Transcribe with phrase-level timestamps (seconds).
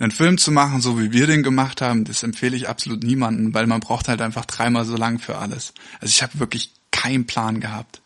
[0.00, 3.52] einen Film zu machen, so wie wir den gemacht haben, das empfehle ich absolut niemanden,
[3.52, 5.74] weil man braucht halt einfach dreimal so lang für alles.
[6.00, 8.00] Also ich habe wirklich keinen Plan gehabt.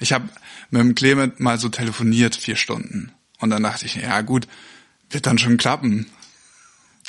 [0.00, 0.28] Ich habe
[0.70, 3.12] mit dem Clement mal so telefoniert, vier Stunden.
[3.38, 4.48] Und dann dachte ich, ja gut,
[5.10, 6.06] wird dann schon klappen.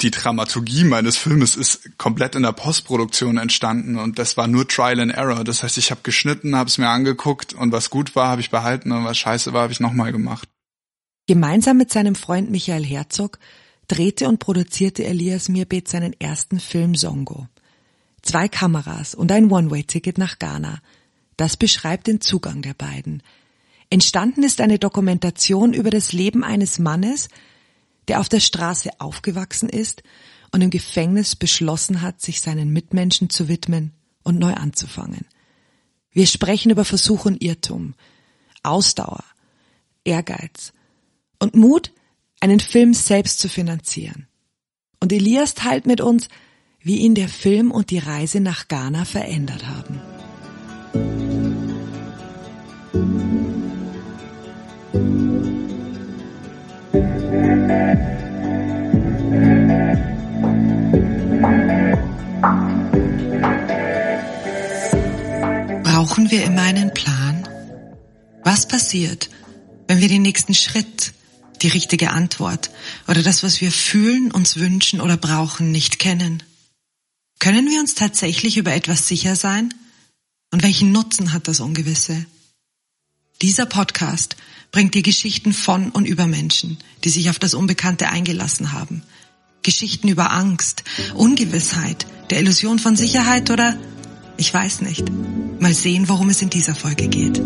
[0.02, 5.00] Die Dramaturgie meines Filmes ist komplett in der Postproduktion entstanden und das war nur Trial
[5.02, 5.44] and Error.
[5.44, 8.50] Das heißt, ich habe geschnitten, habe es mir angeguckt und was gut war, habe ich
[8.50, 10.48] behalten und was scheiße war, habe ich nochmal gemacht.
[11.28, 13.40] Gemeinsam mit seinem Freund Michael Herzog
[13.90, 17.48] drehte und produzierte Elias Mirbet seinen ersten Film Songo.
[18.22, 20.82] Zwei Kameras und ein One-Way-Ticket nach Ghana.
[21.36, 23.24] Das beschreibt den Zugang der beiden.
[23.90, 27.28] Entstanden ist eine Dokumentation über das Leben eines Mannes,
[28.08, 30.04] der auf der Straße aufgewachsen ist
[30.52, 33.94] und im Gefängnis beschlossen hat, sich seinen Mitmenschen zu widmen
[34.24, 35.26] und neu anzufangen.
[36.12, 37.96] Wir sprechen über Versuch und Irrtum,
[38.64, 39.24] Ausdauer,
[40.04, 40.74] Ehrgeiz
[41.40, 41.92] und Mut,
[42.40, 44.28] einen Film selbst zu finanzieren.
[45.00, 46.28] Und Elias teilt mit uns,
[46.82, 50.02] wie ihn der Film und die Reise nach Ghana verändert haben.
[65.84, 67.48] Brauchen wir immer einen Plan?
[68.44, 69.30] Was passiert,
[69.88, 71.14] wenn wir den nächsten Schritt,
[71.62, 72.72] die richtige Antwort
[73.08, 76.44] oder das, was wir fühlen, uns wünschen oder brauchen, nicht kennen?
[77.40, 79.74] Können wir uns tatsächlich über etwas sicher sein?
[80.52, 82.26] Und welchen Nutzen hat das Ungewisse?
[83.42, 84.36] Dieser Podcast
[84.72, 89.04] bringt dir Geschichten von und über Menschen, die sich auf das Unbekannte eingelassen haben.
[89.62, 90.84] Geschichten über Angst,
[91.16, 93.78] Ungewissheit, der Illusion von Sicherheit oder
[94.38, 95.06] ich weiß nicht.
[95.60, 97.42] Mal sehen, worum es in dieser Folge geht.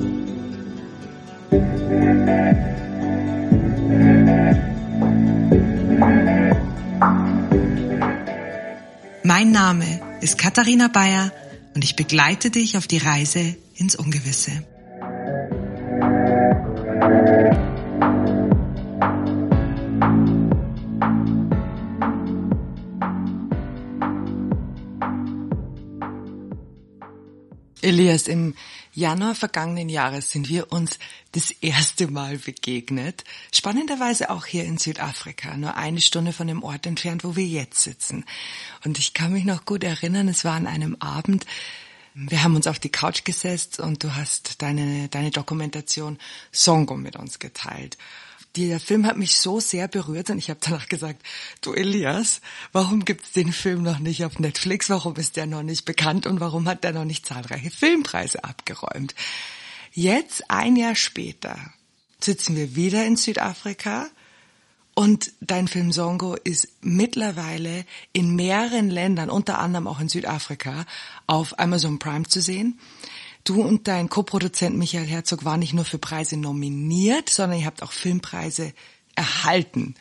[9.24, 11.32] Mein Name ist Katharina Bayer
[11.76, 14.52] und ich begleite dich auf die Reise ins Ungewisse.
[27.82, 28.56] Elias, im
[28.94, 31.00] Januar vergangenen Jahres sind wir uns
[31.32, 33.24] das erste Mal begegnet.
[33.52, 37.82] Spannenderweise auch hier in Südafrika, nur eine Stunde von dem Ort entfernt, wo wir jetzt
[37.82, 38.24] sitzen.
[38.86, 41.46] Und ich kann mich noch gut erinnern, es war an einem Abend,
[42.16, 46.20] wir haben uns auf die Couch gesetzt und du hast deine, deine Dokumentation
[46.52, 47.98] Songo mit uns geteilt.
[48.56, 51.24] Der Film hat mich so sehr berührt und ich habe danach gesagt,
[51.62, 52.42] du Elias,
[52.72, 54.90] warum gibt's den Film noch nicht auf Netflix?
[54.92, 59.16] Warum ist der noch nicht bekannt und warum hat der noch nicht zahlreiche Filmpreise abgeräumt?
[59.92, 61.58] Jetzt, ein Jahr später,
[62.20, 64.08] sitzen wir wieder in Südafrika
[64.96, 70.86] und dein Film Songo ist mittlerweile in mehreren Ländern, unter anderem auch in Südafrika,
[71.26, 72.80] auf Amazon Prime zu sehen.
[73.44, 77.84] Du und dein Co-Produzent Michael Herzog waren nicht nur für Preise nominiert, sondern ihr habt
[77.84, 78.74] auch Filmpreise
[79.16, 79.96] erhalten.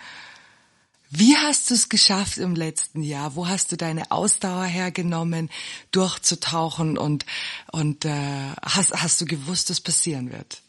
[1.11, 3.37] Wie hast du es geschafft im letzten Jahr?
[3.37, 5.51] Wo hast du deine Ausdauer hergenommen,
[5.91, 7.27] durchzutauchen und
[7.71, 10.63] und äh, hast hast du gewusst, dass passieren wird?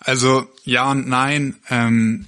[0.00, 1.56] Also ja und nein.
[1.70, 2.26] Ähm,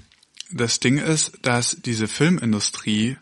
[0.52, 3.16] das Ding ist, dass diese Filmindustrie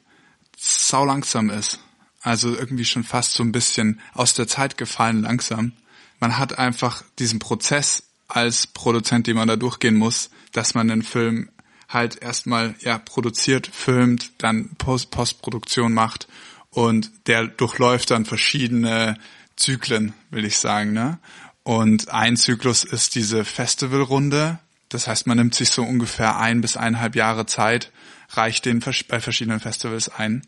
[0.57, 1.79] sau langsam ist.
[2.21, 5.73] Also irgendwie schon fast so ein bisschen aus der Zeit gefallen langsam.
[6.21, 11.03] Man hat einfach diesen Prozess als Produzent, den man da durchgehen muss, dass man den
[11.03, 11.51] Film
[11.89, 16.29] halt erstmal ja produziert, filmt, dann Post Postproduktion macht
[16.71, 19.17] und der durchläuft dann verschiedene
[19.57, 21.19] Zyklen, will ich sagen, ne?
[21.63, 24.59] Und ein Zyklus ist diese Festivalrunde,
[24.89, 27.93] das heißt, man nimmt sich so ungefähr ein bis eineinhalb Jahre Zeit,
[28.31, 30.47] reicht den bei verschiedenen Festivals ein.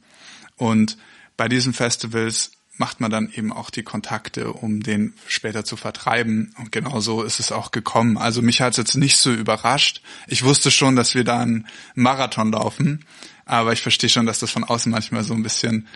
[0.57, 0.97] Und
[1.37, 6.55] bei diesen Festivals macht man dann eben auch die Kontakte, um den später zu vertreiben.
[6.57, 8.17] Und genau so ist es auch gekommen.
[8.17, 10.01] Also mich hat es jetzt nicht so überrascht.
[10.27, 13.05] Ich wusste schon, dass wir da einen Marathon laufen,
[13.45, 15.89] aber ich verstehe schon, dass das von außen manchmal so ein bisschen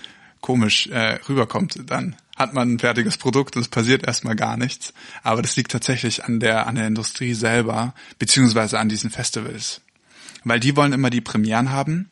[0.42, 1.80] komisch äh, rüberkommt.
[1.86, 4.92] Dann hat man ein fertiges Produkt und es passiert erstmal gar nichts.
[5.22, 9.80] Aber das liegt tatsächlich an der, an der Industrie selber, beziehungsweise an diesen Festivals.
[10.44, 12.10] Weil die wollen immer die Premieren haben.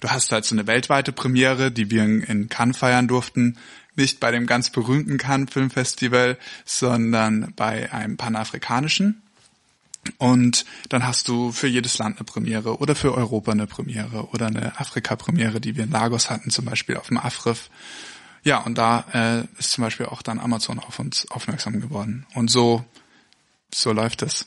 [0.00, 3.58] Du hast halt so eine weltweite Premiere, die wir in Cannes feiern durften.
[4.00, 9.20] Nicht bei dem ganz berühmten Cannes Filmfestival, sondern bei einem panafrikanischen.
[10.16, 14.46] Und dann hast du für jedes Land eine Premiere oder für Europa eine Premiere oder
[14.46, 17.68] eine Afrika-Premiere, die wir in Lagos hatten, zum Beispiel auf dem Afrif.
[18.42, 22.24] Ja, und da äh, ist zum Beispiel auch dann Amazon auf uns aufmerksam geworden.
[22.32, 22.82] Und so,
[23.70, 24.46] so läuft es.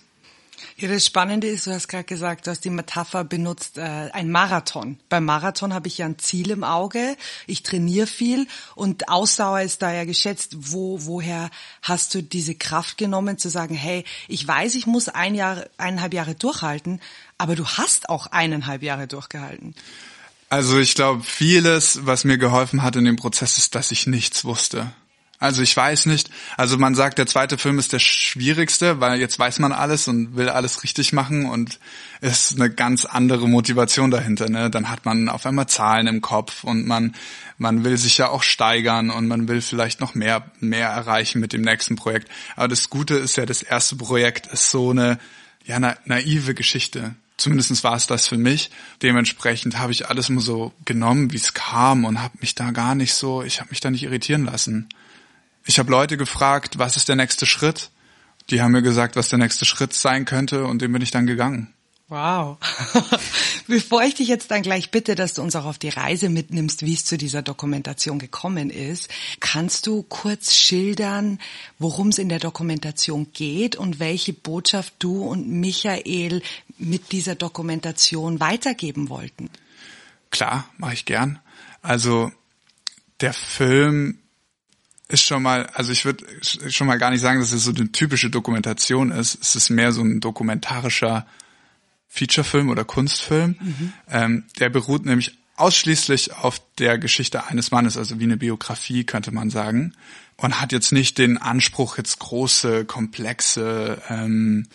[0.78, 4.31] Ja, das Spannende ist, du hast gerade gesagt, du hast die Metapher benutzt, äh, ein
[4.31, 4.98] Marathon.
[5.08, 7.16] Beim Marathon habe ich ja ein Ziel im Auge,
[7.46, 10.56] ich trainiere viel und Ausdauer ist da ja geschätzt.
[10.58, 11.52] Wo, woher
[11.84, 16.14] hast du diese Kraft genommen zu sagen, hey, ich weiß, ich muss ein Jahr, eineinhalb
[16.14, 17.02] Jahre durchhalten,
[17.38, 19.75] aber du hast auch eineinhalb Jahre durchgehalten.
[20.50, 24.46] Also ich glaube, vieles, was mir geholfen hat in dem Prozess, ist, dass ich nichts
[24.46, 24.92] wusste.
[25.44, 26.30] Also ich weiß nicht.
[26.56, 30.38] Also man sagt, der zweite Film ist der schwierigste, weil jetzt weiß man alles und
[30.38, 31.80] will alles richtig machen und
[32.22, 34.48] ist eine ganz andere Motivation dahinter.
[34.48, 34.69] Ne?
[34.69, 37.13] Dann hat man auf einmal Zahlen im Kopf und man
[37.57, 41.51] man will sich ja auch steigern und man will vielleicht noch mehr mehr erreichen mit
[41.51, 42.30] dem nächsten Projekt.
[42.56, 45.19] Aber das Gute ist ja, das erste Projekt ist so eine
[45.66, 47.16] ja na, naive Geschichte.
[47.36, 48.72] Zumindest war es das für mich.
[49.01, 52.96] Dementsprechend habe ich alles nur so genommen, wie es kam und habe mich da gar
[52.96, 54.88] nicht so, ich habe mich da nicht irritieren lassen.
[55.65, 57.89] Ich habe Leute gefragt, was ist der nächste Schritt?
[58.50, 61.25] Die haben mir gesagt, was der nächste Schritt sein könnte und dem bin ich dann
[61.25, 61.74] gegangen.
[62.10, 62.57] Wow.
[63.68, 66.86] Bevor ich dich jetzt dann gleich bitte, dass du uns auch auf die Reise mitnimmst,
[66.86, 71.39] wie es zu dieser Dokumentation gekommen ist, kannst du kurz schildern,
[71.80, 76.42] worum es in der Dokumentation geht und welche Botschaft du und Michael
[76.77, 79.50] mit dieser Dokumentation weitergeben wollten?
[80.30, 81.39] Klar, mache ich gern.
[81.81, 82.31] Also
[83.21, 84.19] der Film
[85.13, 86.25] ist schon mal, also ich würde
[86.69, 89.38] schon mal gar nicht sagen, dass es so eine typische Dokumentation ist.
[89.39, 91.27] Es ist mehr so ein dokumentarischer
[92.10, 93.56] Featurefilm oder Kunstfilm.
[93.62, 93.94] Mhm.
[94.10, 99.31] Ähm, der beruht nämlich ausschließlich auf der Geschichte eines Mannes, also wie eine Biografie könnte
[99.31, 99.94] man sagen,
[100.38, 104.68] und hat jetzt nicht den Anspruch, jetzt große, komplexe ähm,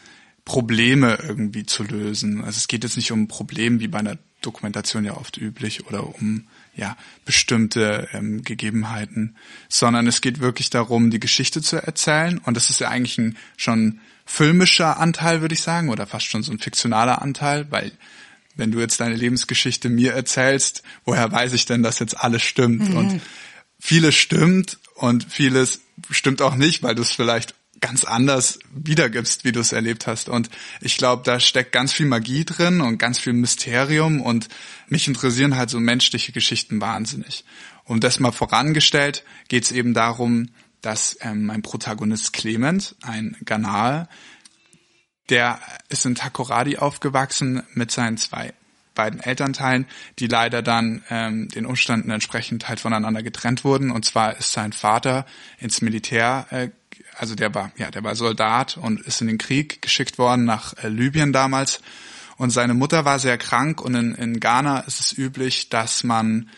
[0.45, 2.45] Probleme irgendwie zu lösen.
[2.45, 5.87] Also es geht jetzt nicht um ein Problem wie bei einer Dokumentation ja oft üblich
[5.89, 6.47] oder um
[6.79, 9.35] ja, bestimmte ähm, Gegebenheiten,
[9.69, 12.39] sondern es geht wirklich darum, die Geschichte zu erzählen.
[12.39, 16.45] Und das ist ja eigentlich ein schon filmischer Anteil, würde ich sagen, oder fast schon
[16.45, 17.93] so ein fiktionaler Anteil, weil
[18.55, 22.89] wenn du jetzt deine Lebensgeschichte mir erzählst, woher weiß ich denn, dass jetzt alles stimmt?
[22.91, 22.97] Mhm.
[22.97, 23.21] Und
[23.81, 25.81] vieles stimmt und vieles
[26.11, 30.29] stimmt auch nicht, weil du es vielleicht ganz anders wiedergibst, wie du es erlebt hast.
[30.29, 34.49] Und ich glaube, da steckt ganz viel Magie drin und ganz viel Mysterium und
[34.89, 37.45] mich interessieren halt so menschliche Geschichten wahnsinnig.
[37.85, 44.09] Und das mal vorangestellt, geht es eben darum, dass ähm, mein Protagonist Clement, ein Ghanaer,
[45.29, 48.55] der ist in Takoradi aufgewachsen mit seinen zwei
[48.95, 49.87] beiden Elternteilen,
[50.19, 53.91] die leider dann ähm, den Umständen entsprechend halt voneinander getrennt wurden.
[53.91, 55.25] Und zwar ist sein Vater
[55.59, 56.71] ins Militär äh,
[57.19, 60.75] also der war, ja, der war Soldat und ist in den Krieg geschickt worden nach
[60.83, 61.81] äh, Libyen damals.
[62.37, 66.49] Und seine Mutter war sehr krank und in, in Ghana ist es üblich, dass man,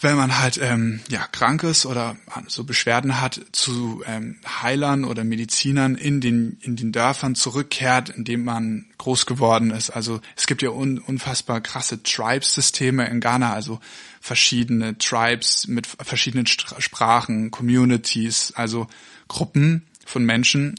[0.00, 2.16] wenn man halt ähm, ja krank ist oder
[2.46, 8.22] so Beschwerden hat, zu ähm, Heilern oder Medizinern in den in den Dörfern zurückkehrt, in
[8.22, 9.90] dem man groß geworden ist.
[9.90, 13.80] Also es gibt ja un, unfassbar krasse Tribes-Systeme in Ghana, also
[14.20, 18.86] verschiedene Tribes mit verschiedenen Sprachen, Communities, also
[19.34, 20.76] Gruppen von Menschen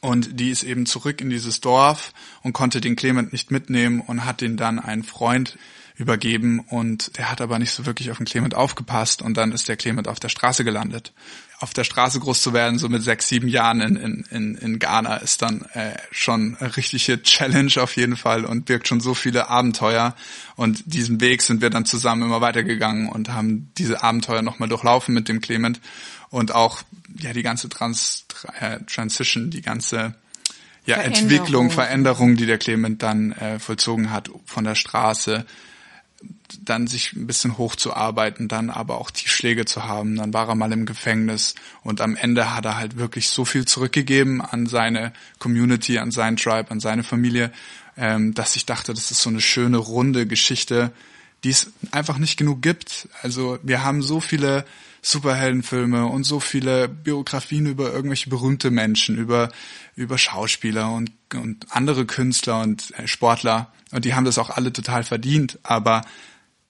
[0.00, 2.12] und die ist eben zurück in dieses Dorf
[2.42, 5.56] und konnte den Clement nicht mitnehmen und hat den dann einen Freund
[5.94, 9.68] übergeben und der hat aber nicht so wirklich auf den Clement aufgepasst und dann ist
[9.68, 11.12] der Clement auf der Straße gelandet.
[11.58, 14.78] Auf der Straße groß zu werden, so mit sechs, sieben Jahren in, in, in, in
[14.78, 19.14] Ghana, ist dann äh, schon eine richtige Challenge auf jeden Fall und birgt schon so
[19.14, 20.14] viele Abenteuer.
[20.56, 25.14] Und diesen Weg sind wir dann zusammen immer weitergegangen und haben diese Abenteuer nochmal durchlaufen
[25.14, 25.80] mit dem Clement
[26.30, 26.82] und auch
[27.18, 28.26] ja die ganze Trans
[28.60, 30.14] äh, Transition, die ganze
[30.84, 31.22] ja, Veränderung.
[31.22, 35.44] Entwicklung, Veränderung, die der Clement dann äh, vollzogen hat von der Straße,
[36.62, 40.16] dann sich ein bisschen hochzuarbeiten, dann aber auch Tiefschläge zu haben.
[40.16, 43.64] Dann war er mal im Gefängnis und am Ende hat er halt wirklich so viel
[43.64, 47.52] zurückgegeben an seine Community, an seinen Tribe, an seine Familie,
[47.96, 50.92] ähm, dass ich dachte, das ist so eine schöne runde Geschichte,
[51.44, 53.08] die es einfach nicht genug gibt.
[53.22, 54.64] Also wir haben so viele
[55.06, 59.52] Superheldenfilme und so viele Biografien über irgendwelche berühmte Menschen, über,
[59.94, 63.72] über Schauspieler und, und andere Künstler und äh, Sportler.
[63.92, 65.60] Und die haben das auch alle total verdient.
[65.62, 66.02] Aber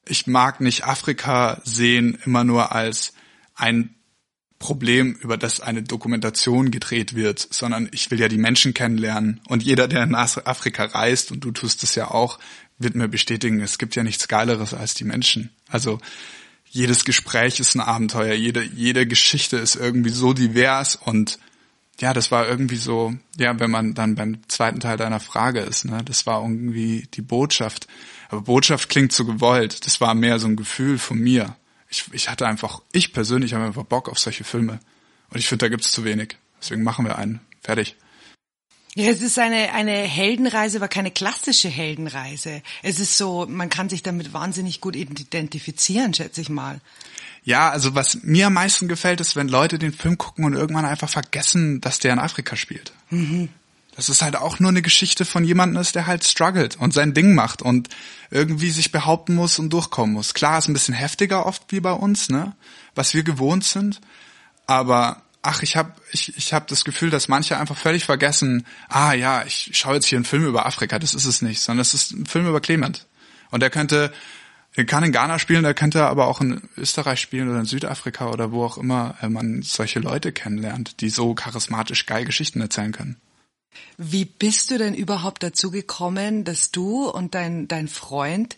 [0.07, 3.15] ich mag nicht Afrika sehen immer nur als
[3.55, 3.95] ein
[4.59, 9.41] Problem, über das eine Dokumentation gedreht wird, sondern ich will ja die Menschen kennenlernen.
[9.49, 12.39] Und jeder, der nach Afrika reist, und du tust es ja auch,
[12.77, 15.57] wird mir bestätigen, es gibt ja nichts Geileres als die Menschen.
[15.69, 16.01] Also
[16.77, 21.39] jedes Gespräch ist ein Abenteuer, jede, jede Geschichte ist irgendwie so divers und
[21.99, 25.87] ja, das war irgendwie so, ja, wenn man dann beim zweiten Teil deiner Frage ist,
[25.87, 27.87] ne, das war irgendwie die Botschaft.
[28.29, 29.87] Aber Botschaft klingt so gewollt.
[29.87, 31.57] Das war mehr so ein Gefühl von mir.
[31.89, 34.81] Ich, ich hatte einfach, ich persönlich habe einfach Bock auf solche Filme.
[35.31, 36.37] Und ich finde, da gibt's zu wenig.
[36.61, 37.41] Deswegen machen wir einen.
[37.63, 37.97] Fertig.
[38.97, 42.63] Ja, es ist eine, eine Heldenreise, aber keine klassische Heldenreise.
[42.83, 46.81] Es ist so, man kann sich damit wahnsinnig gut identifizieren, schätze ich mal.
[47.45, 50.87] Ja, also was mir am meisten gefällt, ist, wenn Leute den Film gucken und irgendwann
[50.87, 52.95] einfach vergessen, dass der in Afrika spielt.
[53.11, 53.51] Mhm.
[53.95, 57.13] Das ist halt auch nur eine Geschichte von jemandem ist, der halt struggelt und sein
[57.13, 57.91] Ding macht und
[58.31, 60.33] irgendwie sich behaupten muss und durchkommen muss.
[60.33, 62.57] Klar, ist ein bisschen heftiger oft wie bei uns, ne?
[62.95, 64.01] Was wir gewohnt sind.
[64.67, 69.13] Aber ach, ich habe ich, ich hab das Gefühl, dass manche einfach völlig vergessen, ah
[69.13, 71.95] ja, ich schaue jetzt hier einen Film über Afrika, das ist es nicht, sondern es
[71.95, 73.07] ist ein Film über Clement.
[73.51, 74.13] Und der könnte
[74.77, 78.29] er kann in Ghana spielen, er könnte aber auch in Österreich spielen oder in Südafrika
[78.31, 82.93] oder wo auch immer äh, man solche Leute kennenlernt, die so charismatisch geil Geschichten erzählen
[82.93, 83.17] können.
[83.97, 88.57] Wie bist du denn überhaupt dazu gekommen, dass du und dein, dein Freund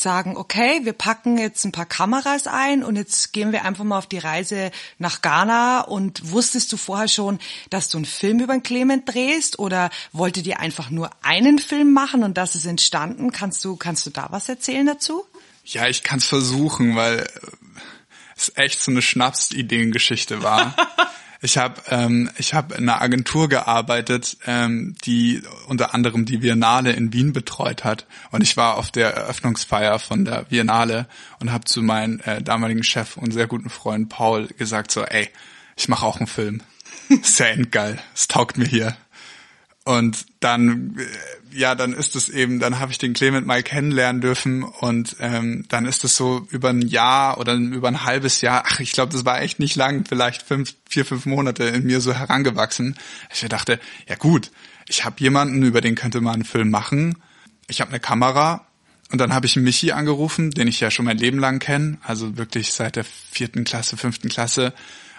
[0.00, 3.98] sagen, okay, wir packen jetzt ein paar Kameras ein und jetzt gehen wir einfach mal
[3.98, 7.38] auf die Reise nach Ghana und wusstest du vorher schon,
[7.70, 11.92] dass du einen Film über den Clement drehst oder wolltet ihr einfach nur einen Film
[11.92, 13.32] machen und das ist entstanden?
[13.32, 15.24] Kannst du, kannst du da was erzählen dazu?
[15.64, 17.28] Ja, ich kann es versuchen, weil
[18.36, 20.74] es echt so eine Schnapsideengeschichte war.
[21.42, 26.92] ich habe ähm, ich habe in einer Agentur gearbeitet, ähm, die unter anderem die Biennale
[26.92, 28.06] in Wien betreut hat.
[28.30, 31.06] Und ich war auf der Eröffnungsfeier von der Biennale
[31.40, 35.28] und habe zu meinem äh, damaligen Chef und sehr guten Freund Paul gesagt so, ey,
[35.76, 36.62] ich mache auch einen Film.
[37.22, 37.98] Sehr endgeil.
[38.14, 38.96] Es taugt mir hier.
[39.84, 44.22] Und dann, äh, ja, dann ist es eben, dann habe ich den Clement mal kennenlernen
[44.22, 48.62] dürfen und ähm, dann ist es so über ein Jahr oder über ein halbes Jahr,
[48.66, 52.00] ach, ich glaube, das war echt nicht lang, vielleicht fünf, vier, fünf Monate in mir
[52.00, 52.96] so herangewachsen.
[53.32, 54.52] Ich dachte, ja gut,
[54.86, 57.18] ich habe jemanden, über den könnte man einen Film machen.
[57.66, 58.66] Ich habe eine Kamera
[59.10, 62.36] und dann habe ich Michi angerufen, den ich ja schon mein Leben lang kenne, also
[62.36, 64.72] wirklich seit der vierten Klasse, fünften Klasse.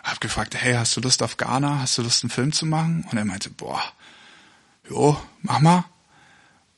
[0.04, 1.80] Hab gefragt, hey, hast du Lust auf Ghana?
[1.80, 3.06] Hast du Lust, einen Film zu machen?
[3.10, 3.82] Und er meinte, boah,
[4.90, 5.86] jo, mach mal.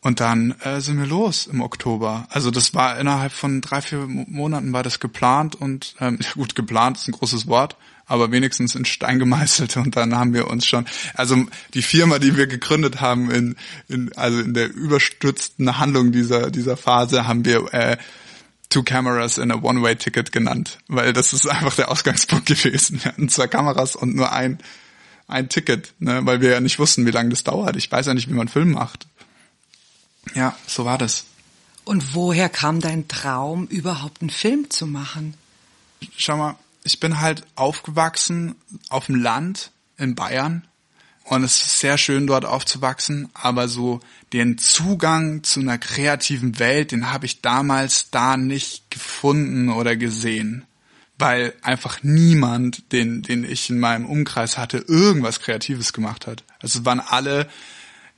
[0.01, 2.27] Und dann äh, sind wir los im Oktober.
[2.29, 6.97] Also das war innerhalb von drei, vier Monaten war das geplant und ähm, gut, geplant
[6.97, 10.85] ist ein großes Wort, aber wenigstens in Stein gemeißelt und dann haben wir uns schon,
[11.15, 11.43] also
[11.73, 13.55] die Firma, die wir gegründet haben in,
[13.87, 17.97] in also in der überstürzten Handlung dieser dieser Phase haben wir äh,
[18.69, 22.99] Two Cameras in a One-Way-Ticket genannt, weil das ist einfach der Ausgangspunkt gewesen.
[23.01, 24.59] Wir hatten zwei Kameras und nur ein
[25.27, 27.75] ein Ticket, ne, weil wir ja nicht wussten, wie lange das dauert.
[27.75, 29.07] Ich weiß ja nicht, wie man Film macht.
[30.33, 31.25] Ja, so war das.
[31.83, 35.35] Und woher kam dein Traum, überhaupt einen Film zu machen?
[36.17, 38.55] Schau mal, ich bin halt aufgewachsen
[38.89, 40.63] auf dem Land in Bayern
[41.23, 43.99] und es ist sehr schön dort aufzuwachsen, aber so
[44.33, 50.65] den Zugang zu einer kreativen Welt, den habe ich damals da nicht gefunden oder gesehen
[51.17, 56.43] weil einfach niemand, den, den ich in meinem Umkreis hatte, irgendwas Kreatives gemacht hat.
[56.59, 57.47] Also es waren alle,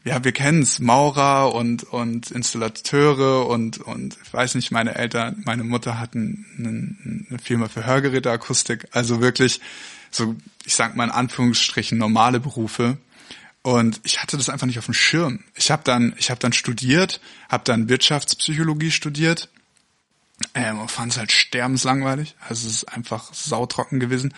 [0.03, 5.63] ja, wir kennen's, Maurer und, und Installateure und, und ich weiß nicht, meine Eltern, meine
[5.63, 9.61] Mutter hatten eine, Firma für Hörgeräteakustik, also wirklich
[10.09, 10.35] so,
[10.65, 12.97] ich sag mal in Anführungsstrichen normale Berufe.
[13.61, 15.43] Und ich hatte das einfach nicht auf dem Schirm.
[15.53, 19.49] Ich habe dann, ich habe dann studiert, habe dann Wirtschaftspsychologie studiert
[20.53, 22.35] ähm, und fand es halt sterbenslangweilig.
[22.47, 24.33] Also es ist einfach sautrocken gewesen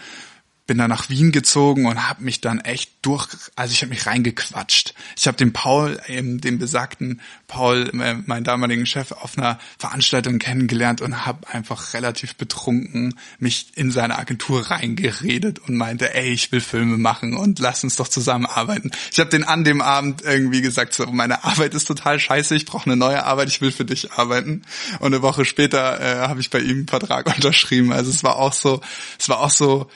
[0.70, 4.06] bin dann nach Wien gezogen und habe mich dann echt durch, also ich habe mich
[4.06, 4.94] reingequatscht.
[5.18, 10.38] Ich habe den Paul, eben den besagten Paul, äh, meinen damaligen Chef, auf einer Veranstaltung
[10.38, 16.52] kennengelernt und habe einfach relativ betrunken mich in seine Agentur reingeredet und meinte, ey, ich
[16.52, 18.92] will Filme machen und lass uns doch zusammenarbeiten.
[19.12, 22.66] Ich habe den an dem Abend irgendwie gesagt, so meine Arbeit ist total scheiße, ich
[22.66, 24.62] brauche eine neue Arbeit, ich will für dich arbeiten.
[25.00, 27.92] Und eine Woche später äh, habe ich bei ihm einen Vertrag unterschrieben.
[27.92, 28.82] Also es war auch so,
[29.18, 29.90] es war auch so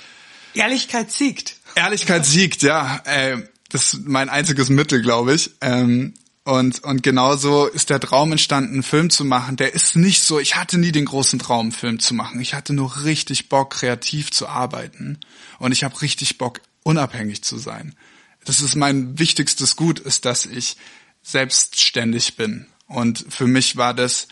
[0.54, 1.58] Ehrlichkeit siegt.
[1.76, 3.02] Ehrlichkeit siegt, ja.
[3.06, 3.38] Äh,
[3.70, 5.52] das ist mein einziges Mittel, glaube ich.
[5.62, 6.14] Ähm,
[6.46, 9.56] und, und genauso ist der Traum entstanden, einen Film zu machen.
[9.56, 12.42] Der ist nicht so, ich hatte nie den großen Traum, einen Film zu machen.
[12.42, 15.20] Ich hatte nur richtig Bock, kreativ zu arbeiten.
[15.60, 17.96] Und ich habe richtig Bock, unabhängig zu sein.
[18.44, 20.76] Das ist mein wichtigstes Gut, ist, dass ich
[21.24, 22.66] selbstständig bin.
[22.88, 24.28] Und für mich war das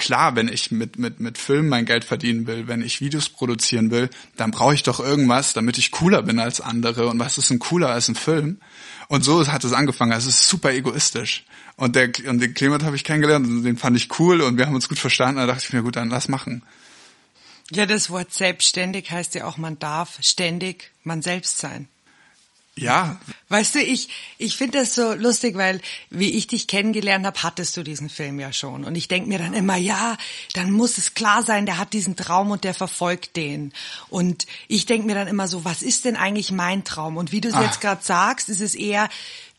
[0.00, 3.90] klar, wenn ich mit, mit, mit Filmen mein Geld verdienen will, wenn ich Videos produzieren
[3.90, 7.06] will, dann brauche ich doch irgendwas, damit ich cooler bin als andere.
[7.06, 8.58] Und was ist denn cooler als ein Film?
[9.08, 10.12] Und so hat es angefangen.
[10.12, 11.44] Also es ist super egoistisch.
[11.76, 14.66] Und, der, und den Clement habe ich kennengelernt und den fand ich cool und wir
[14.66, 15.36] haben uns gut verstanden.
[15.36, 16.62] Da dachte ich mir, gut, dann lass machen.
[17.70, 21.88] Ja, das Wort selbstständig heißt ja auch, man darf ständig man selbst sein.
[22.80, 23.20] Ja.
[23.48, 24.08] Weißt du, ich,
[24.38, 28.40] ich finde das so lustig, weil wie ich dich kennengelernt habe, hattest du diesen Film
[28.40, 28.84] ja schon.
[28.84, 30.16] Und ich denk mir dann immer, ja,
[30.54, 33.72] dann muss es klar sein, der hat diesen Traum und der verfolgt den.
[34.08, 37.16] Und ich denk mir dann immer so, was ist denn eigentlich mein Traum?
[37.16, 39.08] Und wie du es jetzt gerade sagst, ist es eher,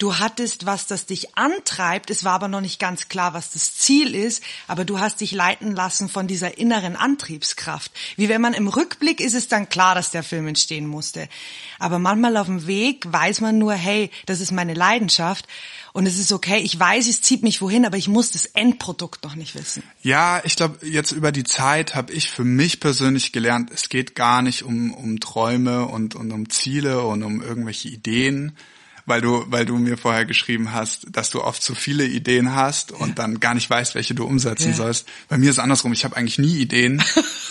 [0.02, 3.76] du hattest was, das dich antreibt, es war aber noch nicht ganz klar, was das
[3.76, 7.92] Ziel ist, aber du hast dich leiten lassen von dieser inneren Antriebskraft.
[8.16, 11.30] Wie wenn man im Rückblick ist es dann klar, dass der Film entstehen musste.
[11.78, 15.48] Aber manchmal auf dem Weg weiß man nur, hey, das ist meine Leidenschaft
[15.94, 19.24] und es ist okay, ich weiß, es zieht mich wohin, aber ich muss das Endprodukt
[19.24, 19.84] noch nicht wissen.
[20.02, 24.16] Ja, ich glaube, jetzt über die Zeit habe ich für mich persönlich gelernt, es geht
[24.16, 28.58] gar nicht um, um Träume und, und um Ziele und um irgendwelche Ideen,
[29.06, 32.92] weil du, weil du mir vorher geschrieben hast, dass du oft zu viele Ideen hast
[32.92, 33.16] und ja.
[33.16, 34.76] dann gar nicht weißt, welche du umsetzen ja.
[34.76, 35.08] sollst.
[35.30, 37.04] Bei mir ist es andersrum, ich habe eigentlich nie Ideen.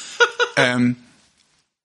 [0.57, 0.97] ähm,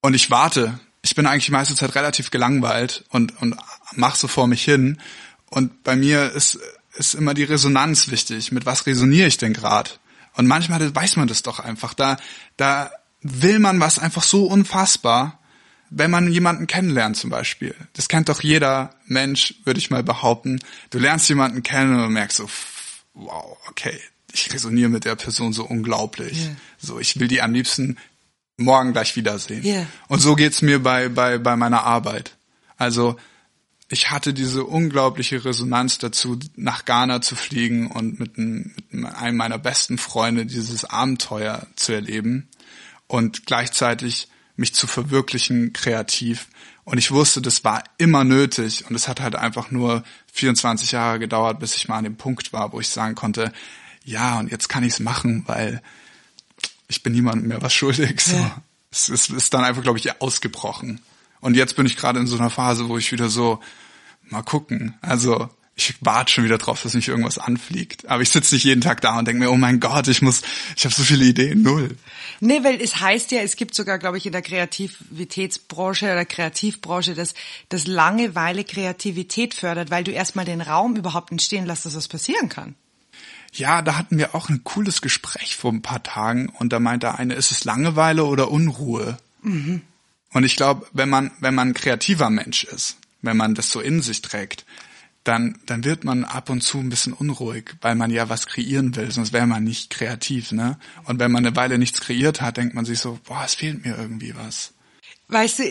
[0.01, 0.79] und ich warte.
[1.01, 3.55] Ich bin eigentlich die meiste Zeit relativ gelangweilt und, und
[3.93, 4.99] mach so vor mich hin.
[5.49, 6.59] Und bei mir ist,
[6.95, 8.51] ist immer die Resonanz wichtig.
[8.51, 9.91] Mit was resoniere ich denn gerade?
[10.33, 11.93] Und manchmal weiß man das doch einfach.
[11.93, 12.17] Da,
[12.57, 12.91] da
[13.21, 15.39] will man was einfach so unfassbar,
[15.97, 17.73] wenn man jemanden kennenlernt zum Beispiel.
[17.93, 20.59] Das kennt doch jeder Mensch, würde ich mal behaupten.
[20.89, 22.49] Du lernst jemanden kennen und merkst so,
[23.13, 23.97] wow, okay,
[24.33, 26.37] ich resoniere mit der Person so unglaublich.
[26.37, 26.55] Yeah.
[26.77, 27.95] So, ich will die am liebsten
[28.57, 29.63] morgen gleich wiedersehen.
[29.63, 29.87] Yeah.
[30.09, 32.35] Und so geht's mir bei, bei, bei meiner Arbeit.
[32.75, 33.15] Also,
[33.87, 39.37] ich hatte diese unglaubliche Resonanz dazu, nach Ghana zu fliegen und mit, einem, mit einem
[39.37, 42.49] meiner besten Freunde dieses Abenteuer zu erleben
[43.07, 46.47] und gleichzeitig mich zu verwirklichen kreativ.
[46.83, 51.19] Und ich wusste, das war immer nötig und es hat halt einfach nur 24 Jahre
[51.19, 53.51] gedauert, bis ich mal an dem Punkt war, wo ich sagen konnte,
[54.03, 55.81] ja, und jetzt kann ich es machen, weil
[56.87, 58.21] ich bin niemandem mehr was schuldig.
[58.21, 58.35] So.
[58.35, 58.61] Ja.
[58.91, 61.01] Es, es ist dann einfach, glaube ich, ausgebrochen.
[61.41, 63.59] Und jetzt bin ich gerade in so einer Phase, wo ich wieder so,
[64.29, 64.95] mal gucken.
[65.01, 68.07] Also ich warte schon wieder drauf, dass mich irgendwas anfliegt.
[68.07, 70.41] Aber ich sitze nicht jeden Tag da und denke mir, oh mein Gott, ich muss,
[70.75, 71.97] ich habe so viele Ideen, null.
[72.39, 77.13] Nee, weil es heißt ja, es gibt sogar, glaube ich, in der Kreativitätsbranche oder Kreativbranche,
[77.13, 77.33] dass,
[77.67, 82.47] dass Langeweile Kreativität fördert, weil du erstmal den Raum überhaupt entstehen lässt, dass das passieren
[82.47, 82.75] kann.
[83.51, 87.15] Ja, da hatten wir auch ein cooles Gespräch vor ein paar Tagen und da meinte
[87.15, 89.17] eine, ist es Langeweile oder Unruhe?
[89.41, 89.81] Mhm.
[90.31, 93.79] Und ich glaube, wenn man, wenn man ein kreativer Mensch ist, wenn man das so
[93.79, 94.65] in sich trägt,
[95.25, 98.95] dann, dann wird man ab und zu ein bisschen unruhig, weil man ja was kreieren
[98.95, 100.77] will, sonst wäre man nicht kreativ, ne?
[101.05, 103.83] Und wenn man eine Weile nichts kreiert hat, denkt man sich so, boah, es fehlt
[103.83, 104.71] mir irgendwie was.
[105.27, 105.63] Weißt du,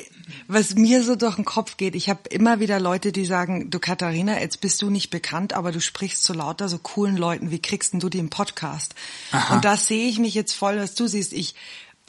[0.49, 3.79] was mir so durch den Kopf geht, ich habe immer wieder Leute, die sagen, du
[3.79, 7.63] Katharina, jetzt bist du nicht bekannt, aber du sprichst so lauter so coolen Leuten, wie
[7.63, 8.97] kriegst denn du die im Podcast?
[9.31, 9.55] Aha.
[9.55, 11.33] Und da sehe ich mich jetzt voll, was du siehst.
[11.33, 11.55] Ich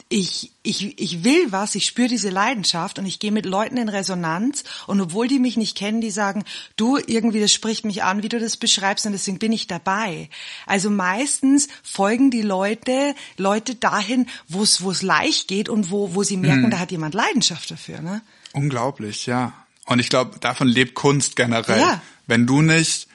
[0.08, 3.88] ich, ich, ich will was, ich spüre diese Leidenschaft und ich gehe mit Leuten in
[3.88, 6.44] Resonanz und obwohl die mich nicht kennen, die sagen,
[6.76, 10.30] du, irgendwie, das spricht mich an, wie du das beschreibst und deswegen bin ich dabei.
[10.64, 16.14] Also meistens folgen die Leute, Leute dahin, wo es, wo es leicht geht und wo,
[16.14, 16.70] wo sie merken, hm.
[16.70, 18.22] da hat jemand Leidenschaft dafür, ne?
[18.52, 19.54] Unglaublich, ja.
[19.86, 21.80] Und ich glaube, davon lebt Kunst generell.
[21.80, 22.00] Ja.
[22.26, 23.08] Wenn du nicht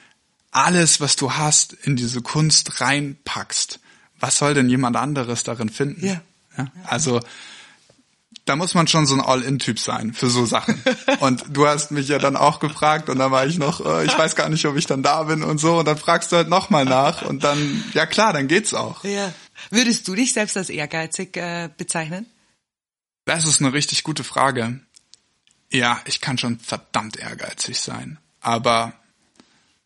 [0.50, 3.80] alles, was du hast, in diese Kunst reinpackst,
[4.20, 6.06] was soll denn jemand anderes darin finden?
[6.06, 6.20] Ja.
[6.56, 6.66] Ja?
[6.84, 7.20] Also
[8.44, 10.82] da muss man schon so ein All-In-Typ sein für so Sachen.
[11.20, 14.16] Und du hast mich ja dann auch gefragt und dann war ich noch, äh, ich
[14.16, 15.78] weiß gar nicht, ob ich dann da bin und so.
[15.78, 19.04] Und dann fragst du halt nochmal nach und dann, ja klar, dann geht's auch.
[19.04, 19.32] Ja.
[19.70, 22.26] Würdest du dich selbst als ehrgeizig äh, bezeichnen?
[23.24, 24.80] Das ist eine richtig gute Frage.
[25.70, 28.18] Ja, ich kann schon verdammt ehrgeizig sein.
[28.40, 28.92] Aber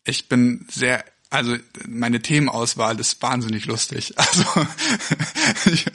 [0.03, 1.05] ich bin sehr
[1.37, 1.55] also
[1.87, 4.15] meine Themenauswahl ist wahnsinnig lustig.
[4.27, 5.85] Also ich,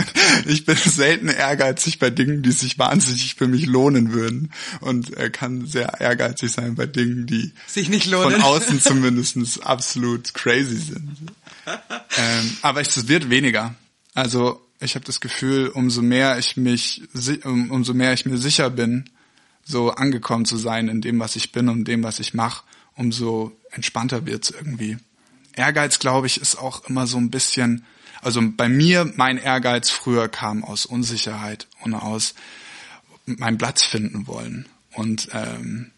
[0.46, 5.31] ich, bin selten ehrgeizig bei Dingen, die sich wahnsinnig für mich lohnen würden und er
[5.31, 8.33] kann sehr ehrgeizig sein bei Dingen, die sich nicht lohnen.
[8.33, 11.33] Von außen zumindest absolut crazy sind.
[12.16, 13.74] ähm, aber es wird weniger.
[14.14, 17.02] Also ich habe das Gefühl, umso mehr ich mich,
[17.44, 19.11] umso mehr ich mir sicher bin,
[19.64, 22.64] so angekommen zu sein in dem, was ich bin und dem, was ich mache,
[22.96, 24.98] umso entspannter wird's irgendwie.
[25.54, 27.84] Ehrgeiz, glaube ich, ist auch immer so ein bisschen,
[28.20, 32.34] also bei mir, mein Ehrgeiz früher kam aus Unsicherheit und aus
[33.26, 34.68] meinen Platz finden wollen.
[34.94, 35.90] Und ähm,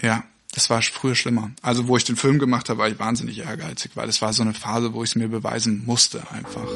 [0.00, 1.50] ja, das war früher schlimmer.
[1.62, 4.42] Also wo ich den Film gemacht habe, war ich wahnsinnig ehrgeizig, weil es war so
[4.42, 6.68] eine Phase, wo ich es mir beweisen musste einfach.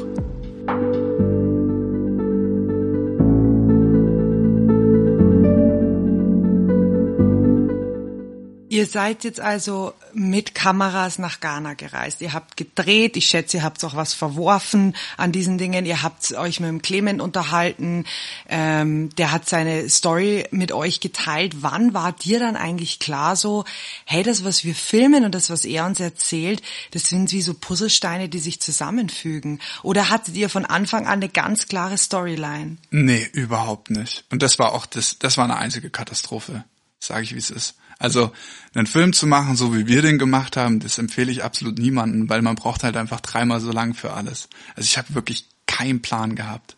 [8.77, 12.21] Ihr seid jetzt also mit Kameras nach Ghana gereist.
[12.21, 13.17] Ihr habt gedreht.
[13.17, 15.87] Ich schätze, ihr habt auch was verworfen an diesen Dingen.
[15.87, 18.05] Ihr habt euch mit dem Clement unterhalten.
[18.51, 21.63] Ähm, der hat seine Story mit euch geteilt.
[21.63, 23.65] Wann war dir dann eigentlich klar so,
[24.05, 26.61] hey, das, was wir filmen und das, was er uns erzählt,
[26.91, 29.59] das sind wie so Puzzlesteine, die sich zusammenfügen?
[29.85, 32.77] Oder hattet ihr von Anfang an eine ganz klare Storyline?
[32.91, 34.27] Nee, überhaupt nicht.
[34.29, 36.65] Und das war auch das, das war eine einzige Katastrophe,
[37.01, 37.75] sage ich, wie es ist.
[37.99, 38.33] Also
[38.75, 42.29] einen Film zu machen, so wie wir den gemacht haben, das empfehle ich absolut niemanden,
[42.29, 44.49] weil man braucht halt einfach dreimal so lang für alles.
[44.75, 46.77] Also ich habe wirklich keinen Plan gehabt.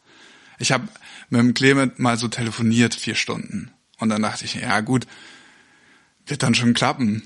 [0.59, 0.89] Ich habe
[1.29, 3.71] mit dem Clement mal so telefoniert, vier Stunden.
[3.99, 5.07] Und dann dachte ich, ja gut,
[6.27, 7.23] wird dann schon klappen.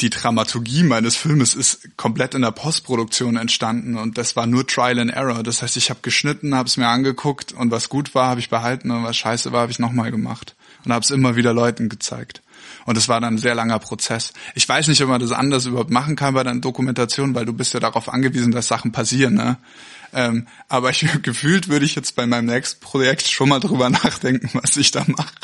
[0.00, 5.00] Die Dramaturgie meines Filmes ist komplett in der Postproduktion entstanden und das war nur Trial
[5.00, 5.42] and Error.
[5.42, 8.48] Das heißt, ich habe geschnitten, habe es mir angeguckt und was gut war, habe ich
[8.48, 11.88] behalten und was scheiße war, habe ich nochmal gemacht und habe es immer wieder Leuten
[11.88, 12.42] gezeigt.
[12.88, 14.32] Und es war dann ein sehr langer Prozess.
[14.54, 17.52] Ich weiß nicht, ob man das anders überhaupt machen kann bei der Dokumentation, weil du
[17.52, 19.34] bist ja darauf angewiesen, dass Sachen passieren.
[19.34, 19.58] Ne?
[20.14, 24.48] Ähm, aber ich, gefühlt würde ich jetzt bei meinem nächsten Projekt schon mal drüber nachdenken,
[24.54, 25.34] was ich da mache.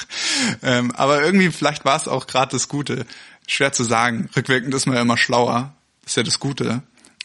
[0.63, 3.05] Ähm, aber irgendwie, vielleicht war es auch gerade das Gute.
[3.47, 4.31] Schwer zu sagen.
[4.35, 5.75] Rückwirkend ist man ja immer schlauer.
[6.01, 6.81] Das ist ja das Gute.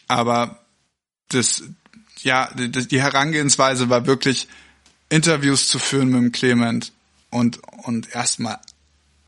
[0.10, 0.60] Aber
[1.30, 1.64] das,
[2.24, 4.50] ja, die, die Herangehensweise war wirklich,
[5.08, 6.92] Interviews zu führen mit dem Clement
[7.30, 8.60] und, und erstmal,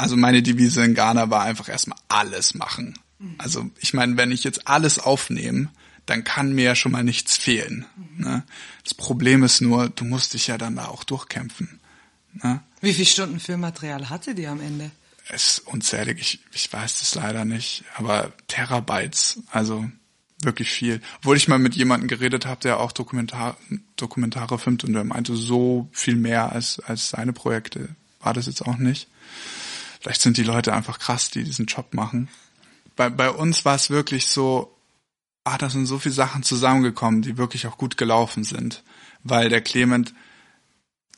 [0.02, 2.98] also meine Devise in Ghana war einfach erstmal alles machen.
[3.38, 5.70] Also ich meine, wenn ich jetzt alles aufnehme,
[6.08, 7.86] dann kann mir ja schon mal nichts fehlen.
[8.18, 8.44] Ne?
[8.84, 11.80] Das Problem ist nur, du musst dich ja dann da auch durchkämpfen.
[12.42, 12.62] Ne?
[12.82, 14.90] Wie viele Stunden Filmmaterial hatte die am Ende?
[15.30, 19.88] Es ist unzählig, ich, ich weiß das leider nicht, aber Terabytes, also
[20.42, 21.00] wirklich viel.
[21.20, 23.56] Obwohl ich mal mit jemandem geredet habe, der auch Dokumentar,
[23.96, 28.64] Dokumentare filmt und der meinte, so viel mehr als, als seine Projekte war das jetzt
[28.64, 29.08] auch nicht.
[30.02, 32.28] Vielleicht sind die Leute einfach krass, die diesen Job machen.
[32.96, 34.76] Bei, bei uns war es wirklich so,
[35.44, 38.84] ah, da sind so viele Sachen zusammengekommen, die wirklich auch gut gelaufen sind,
[39.24, 40.14] weil der Clement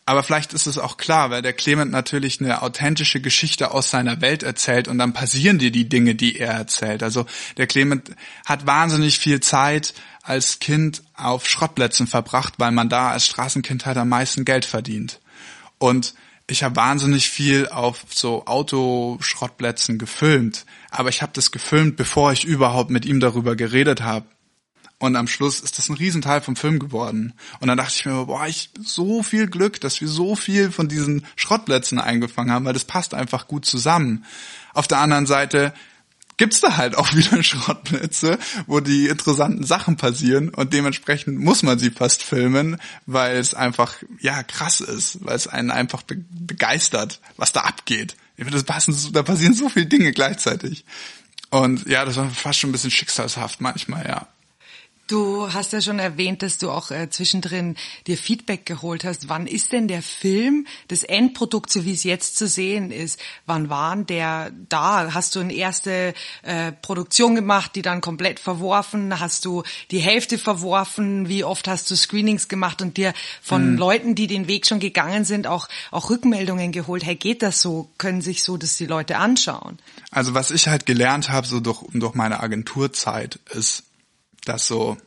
[0.06, 4.20] aber vielleicht ist es auch klar, weil der Clement natürlich eine authentische Geschichte aus seiner
[4.20, 7.04] Welt erzählt und dann passieren dir die Dinge, die er erzählt.
[7.04, 8.12] Also der Clement
[8.46, 13.98] hat wahnsinnig viel Zeit als Kind auf Schrottplätzen verbracht, weil man da als Straßenkind halt
[13.98, 15.22] am meisten Geld verdient.
[15.78, 16.14] Und
[16.48, 22.46] ich habe wahnsinnig viel auf so Autoschrottplätzen gefilmt, aber ich habe das gefilmt, bevor ich
[22.46, 24.26] überhaupt mit ihm darüber geredet habe.
[25.00, 27.34] Und am Schluss ist das ein Riesenteil vom Film geworden.
[27.60, 30.88] Und dann dachte ich mir, boah, ich so viel Glück, dass wir so viel von
[30.88, 34.24] diesen Schrottplätzen eingefangen haben, weil das passt einfach gut zusammen.
[34.74, 35.74] Auf der anderen Seite
[36.38, 41.80] gibt's da halt auch wieder Schrottplätze, wo die interessanten Sachen passieren und dementsprechend muss man
[41.80, 47.20] sie fast filmen, weil es einfach ja krass ist, weil es einen einfach be begeistert,
[47.38, 48.16] was da abgeht.
[48.38, 50.86] Das passen, da passieren so viele Dinge gleichzeitig.
[51.50, 54.28] Und ja, das war fast schon ein bisschen schicksalshaft manchmal, ja.
[55.08, 57.76] Du hast ja schon erwähnt, dass du auch äh, zwischendrin
[58.08, 59.28] dir Feedback geholt hast.
[59.28, 63.70] Wann ist denn der Film, das Endprodukt, so wie es jetzt zu sehen ist, wann
[63.70, 65.14] war der da?
[65.14, 66.14] Hast du eine erste
[66.44, 69.20] äh, Produktion gemacht, die dann komplett verworfen?
[69.20, 71.28] Hast du die Hälfte verworfen?
[71.28, 73.78] Wie oft hast du Screenings gemacht und dir von mhm.
[73.78, 77.04] Leuten, die den Weg schon gegangen sind, auch, auch Rückmeldungen geholt?
[77.04, 77.90] Hey, geht das so?
[77.98, 79.80] Können sich so das die Leute anschauen?
[80.12, 83.84] Also was ich halt gelernt habe, so durch, durch meine Agenturzeit, ist,
[84.46, 84.98] dass so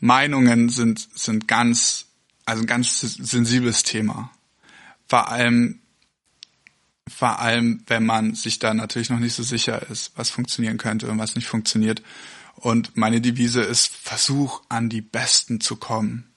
[0.00, 2.06] Meinungen sind, sind ganz,
[2.44, 4.30] also ein ganz sensibles Thema.
[5.08, 5.80] Vor allem,
[7.08, 11.08] vor allem, wenn man sich da natürlich noch nicht so sicher ist, was funktionieren könnte
[11.08, 12.02] und was nicht funktioniert.
[12.56, 16.30] Und meine Devise ist, versuch an die Besten zu kommen.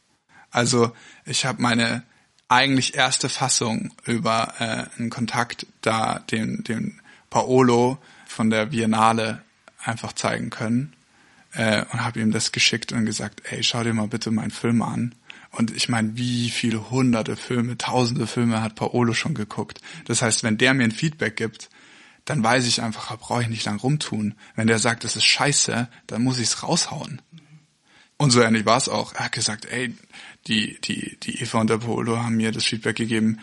[0.49, 0.91] Also
[1.25, 2.03] ich habe meine
[2.49, 9.43] eigentlich erste Fassung über äh, einen Kontakt da den, den Paolo von der Biennale
[9.83, 10.93] einfach zeigen können
[11.57, 14.83] äh, und habe ihm das geschickt und gesagt, ey, schau dir mal bitte meinen Film
[14.83, 15.15] an.
[15.49, 19.81] Und ich meine, wie viele hunderte Filme, tausende Filme hat Paolo schon geguckt.
[20.05, 21.69] Das heißt, wenn der mir ein Feedback gibt,
[22.25, 24.35] dann weiß ich einfach, da brauche ich nicht lang rumtun.
[24.55, 27.23] Wenn der sagt, das ist scheiße, dann muss ich es raushauen.
[28.17, 29.15] Und so ähnlich war es auch.
[29.15, 29.95] Er hat gesagt, ey,
[30.45, 33.39] die, die, die Eva und der Paolo haben mir das Feedback gegeben,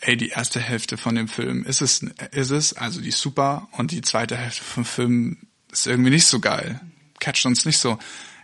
[0.00, 3.68] ey, die erste Hälfte von dem Film ist es, ist es, also die ist super,
[3.72, 5.38] und die zweite Hälfte vom Film
[5.72, 6.80] ist irgendwie nicht so geil
[7.20, 7.98] catcht uns nicht so.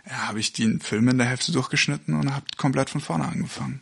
[0.05, 3.81] Ja, habe ich den Film in der Hälfte durchgeschnitten und habe komplett von vorne angefangen.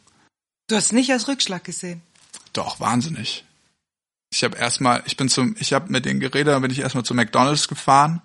[0.67, 2.01] Du hast nicht als Rückschlag gesehen?
[2.53, 3.45] Doch, wahnsinnig.
[4.31, 7.13] Ich habe erstmal, ich bin zum, ich habe mit den Geräten, bin ich erstmal zu
[7.13, 8.21] McDonalds gefahren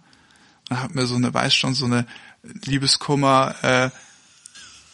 [0.70, 2.06] und habe mir so eine, weiß schon, so eine
[2.42, 3.90] Liebeskummer, äh,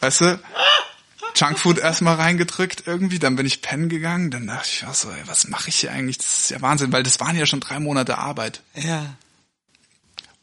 [0.00, 0.40] weißt du,
[1.36, 5.48] Junkfood erstmal reingedrückt irgendwie, dann bin ich pennen gegangen, dann dachte ich, was, ey, was
[5.48, 6.18] mache ich hier eigentlich?
[6.18, 8.62] Das ist ja Wahnsinn, weil das waren ja schon drei Monate Arbeit.
[8.74, 9.16] Ja.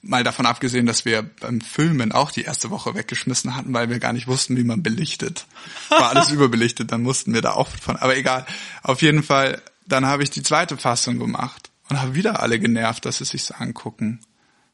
[0.06, 4.00] Mal davon abgesehen, dass wir beim Filmen auch die erste Woche weggeschmissen hatten, weil wir
[4.00, 5.46] gar nicht wussten, wie man belichtet.
[5.90, 7.96] War alles überbelichtet, dann mussten wir da auch von.
[7.96, 8.46] Aber egal.
[8.82, 13.06] Auf jeden Fall, dann habe ich die zweite Fassung gemacht und habe wieder alle genervt,
[13.06, 14.20] dass sie sich angucken.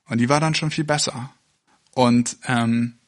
[0.07, 1.31] Und die war dann schon viel besser.
[1.93, 2.99] Und ähm,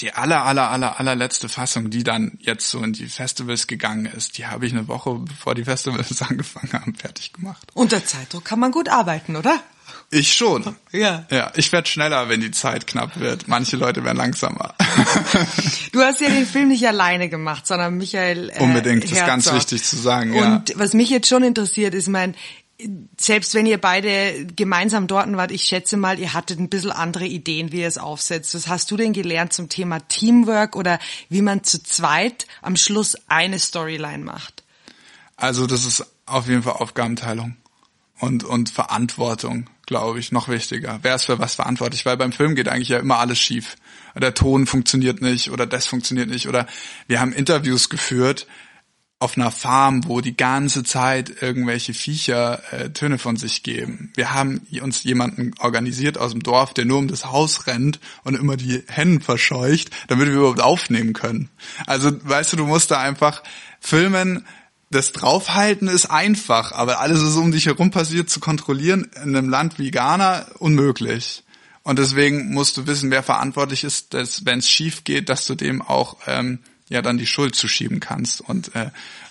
[0.00, 4.38] die aller, aller, aller, allerletzte Fassung, die dann jetzt so in die Festivals gegangen ist,
[4.38, 7.68] die habe ich eine Woche, bevor die Festivals angefangen haben, fertig gemacht.
[7.74, 9.62] Unter Zeitdruck kann man gut arbeiten, oder?
[10.10, 10.74] Ich schon.
[10.90, 11.26] Ja.
[11.30, 13.46] Ja, ich werde schneller, wenn die Zeit knapp wird.
[13.46, 14.74] Manche Leute werden langsamer.
[15.92, 19.52] Du hast ja den Film nicht alleine gemacht, sondern Michael äh, Unbedingt, das ist ganz
[19.52, 20.34] wichtig zu sagen.
[20.34, 20.56] ja.
[20.56, 22.34] Und was mich jetzt schon interessiert, ist mein,
[23.18, 27.26] selbst wenn ihr beide gemeinsam dort wart, ich schätze mal, ihr hattet ein bisschen andere
[27.26, 28.54] Ideen, wie ihr es aufsetzt.
[28.54, 33.16] Was hast du denn gelernt zum Thema Teamwork oder wie man zu zweit am Schluss
[33.26, 34.62] eine Storyline macht?
[35.36, 37.56] Also das ist auf jeden Fall Aufgabenteilung
[38.20, 40.98] und, und Verantwortung, glaube ich, noch wichtiger.
[41.00, 42.04] Wer ist für was verantwortlich?
[42.04, 43.76] Weil beim Film geht eigentlich ja immer alles schief.
[44.14, 46.66] Der Ton funktioniert nicht oder das funktioniert nicht oder
[47.06, 48.46] wir haben Interviews geführt
[49.18, 54.12] auf einer Farm, wo die ganze Zeit irgendwelche Viecher äh, Töne von sich geben.
[54.14, 58.36] Wir haben uns jemanden organisiert aus dem Dorf, der nur um das Haus rennt und
[58.36, 61.48] immer die Hennen verscheucht, damit wir überhaupt aufnehmen können.
[61.86, 63.42] Also, weißt du, du musst da einfach
[63.80, 64.44] filmen,
[64.90, 69.48] das Draufhalten ist einfach, aber alles, was um dich herum passiert, zu kontrollieren in einem
[69.48, 71.44] Land wie Ghana, unmöglich.
[71.82, 75.54] Und deswegen musst du wissen, wer verantwortlich ist, dass wenn es schief geht, dass du
[75.54, 78.40] dem auch ähm, ja dann die Schuld zuschieben kannst.
[78.40, 78.90] Und äh,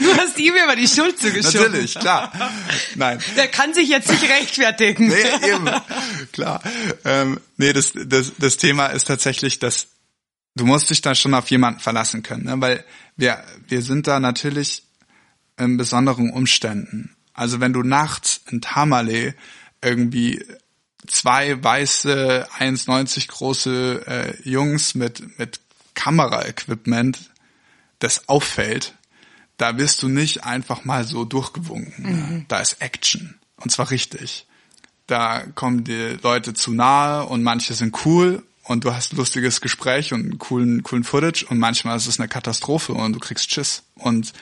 [0.00, 1.72] Du hast ihm immer die Schuld zugeschoben.
[1.72, 2.32] natürlich, klar.
[2.96, 3.20] Nein.
[3.36, 5.08] Der kann sich jetzt nicht rechtfertigen.
[5.08, 5.68] Nee, eben.
[6.32, 6.62] Klar.
[7.04, 9.86] Ähm, nee, das, das, das Thema ist tatsächlich, dass
[10.54, 12.60] du musst dich da schon auf jemanden verlassen können, ne?
[12.60, 12.84] weil
[13.16, 14.84] wir, wir sind da natürlich
[15.56, 17.14] in besonderen Umständen.
[17.34, 19.34] Also wenn du nachts in Tamale
[19.82, 20.44] irgendwie
[21.06, 25.60] zwei weiße, 1,90 große äh, Jungs mit, mit
[25.94, 27.30] Kameraequipment
[27.98, 28.94] das auffällt,
[29.56, 32.04] da wirst du nicht einfach mal so durchgewunken.
[32.04, 32.44] Ne?
[32.48, 33.38] Da ist Action.
[33.56, 34.46] Und zwar richtig.
[35.06, 39.60] Da kommen die Leute zu nahe und manche sind cool und du hast ein lustiges
[39.60, 43.50] Gespräch und einen coolen, coolen Footage und manchmal ist es eine Katastrophe und du kriegst
[43.50, 43.82] Schiss.
[43.96, 44.32] Und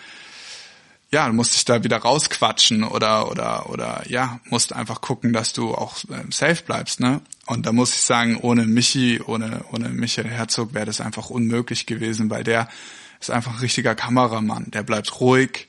[1.10, 5.54] ja, du musst dich da wieder rausquatschen oder oder oder ja, musst einfach gucken, dass
[5.54, 7.22] du auch ähm, safe bleibst, ne?
[7.46, 11.86] Und da muss ich sagen, ohne Michi, ohne ohne Michael Herzog wäre das einfach unmöglich
[11.86, 12.68] gewesen, weil der
[13.20, 14.70] ist einfach ein richtiger Kameramann.
[14.72, 15.68] Der bleibt ruhig,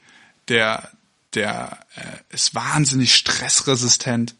[0.49, 0.89] der
[1.33, 4.35] der äh, ist wahnsinnig stressresistent.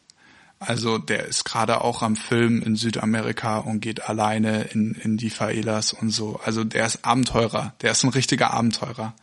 [0.59, 5.29] Also der ist gerade auch am Film in Südamerika und geht alleine in, in die
[5.29, 6.39] Faelas und so.
[6.43, 9.13] Also der ist Abenteurer, der ist ein richtiger Abenteurer.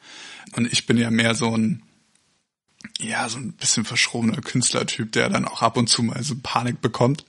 [0.57, 1.83] Und ich bin ja mehr so ein,
[2.99, 6.81] ja, so ein bisschen verschrobener Künstlertyp, der dann auch ab und zu mal so Panik
[6.81, 7.25] bekommt.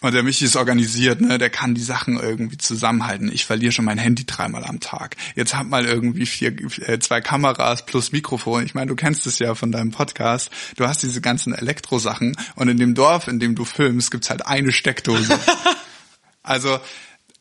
[0.00, 3.30] Und der Michi ist organisiert, ne, der kann die Sachen irgendwie zusammenhalten.
[3.32, 5.16] Ich verliere schon mein Handy dreimal am Tag.
[5.36, 6.56] Jetzt hab mal irgendwie vier,
[6.88, 8.64] äh, zwei Kameras plus Mikrofon.
[8.64, 10.50] Ich meine, du kennst es ja von deinem Podcast.
[10.76, 14.44] Du hast diese ganzen Elektrosachen und in dem Dorf, in dem du filmst, gibt's halt
[14.44, 15.38] eine Steckdose.
[16.42, 16.80] also,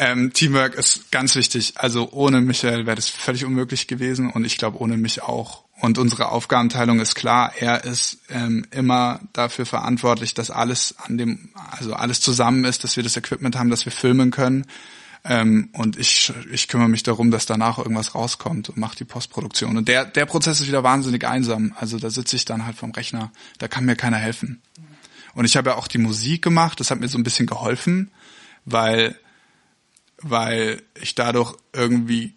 [0.02, 1.74] ähm, Teamwork ist ganz wichtig.
[1.76, 5.63] Also ohne Michael wäre das völlig unmöglich gewesen und ich glaube ohne mich auch.
[5.82, 7.54] Und unsere Aufgabenteilung ist klar.
[7.58, 12.98] Er ist ähm, immer dafür verantwortlich, dass alles an dem, also alles zusammen ist, dass
[12.98, 14.67] wir das Equipment haben, dass wir filmen können.
[15.26, 19.76] Ähm, und ich, ich kümmere mich darum, dass danach irgendwas rauskommt und mache die Postproduktion.
[19.76, 21.74] Und der, der Prozess ist wieder wahnsinnig einsam.
[21.80, 23.32] Also da sitze ich dann halt vom Rechner.
[23.58, 24.62] Da kann mir keiner helfen.
[25.34, 26.80] Und ich habe ja auch die Musik gemacht.
[26.80, 28.12] Das hat mir so ein bisschen geholfen,
[28.65, 29.15] weil
[30.24, 32.36] weil ich dadurch irgendwie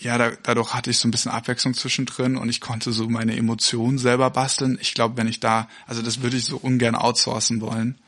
[0.00, 3.36] ja, da, dadurch hatte ich so ein bisschen Abwechslung zwischendrin und ich konnte so meine
[3.36, 4.78] Emotionen selber basteln.
[4.80, 7.98] Ich glaube, wenn ich da, also das würde ich so ungern outsourcen wollen,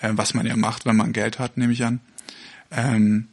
[0.00, 2.00] äh, was man ja macht, wenn man Geld hat, nehme ich an.
[2.70, 3.28] Ähm,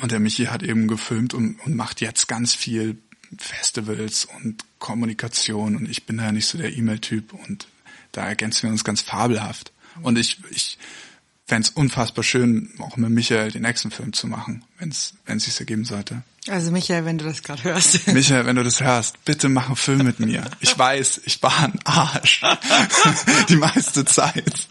[0.00, 2.96] und der Michi hat eben gefilmt und, und macht jetzt ganz viel
[3.36, 7.68] Festivals und Kommunikation und ich bin da nicht so der E-Mail-Typ und
[8.12, 9.72] da ergänzen wir uns ganz fabelhaft.
[10.00, 10.78] Und ich, ich
[11.46, 15.60] fände es unfassbar schön, auch mit Michael den nächsten Film zu machen, wenn es sich
[15.60, 16.22] ergeben sollte.
[16.50, 18.06] Also Michael, wenn du das gerade hörst.
[18.12, 20.44] Michael, wenn du das hörst, bitte mach einen Film mit mir.
[20.60, 22.42] Ich weiß, ich war ein Arsch.
[23.48, 24.66] Die meiste Zeit.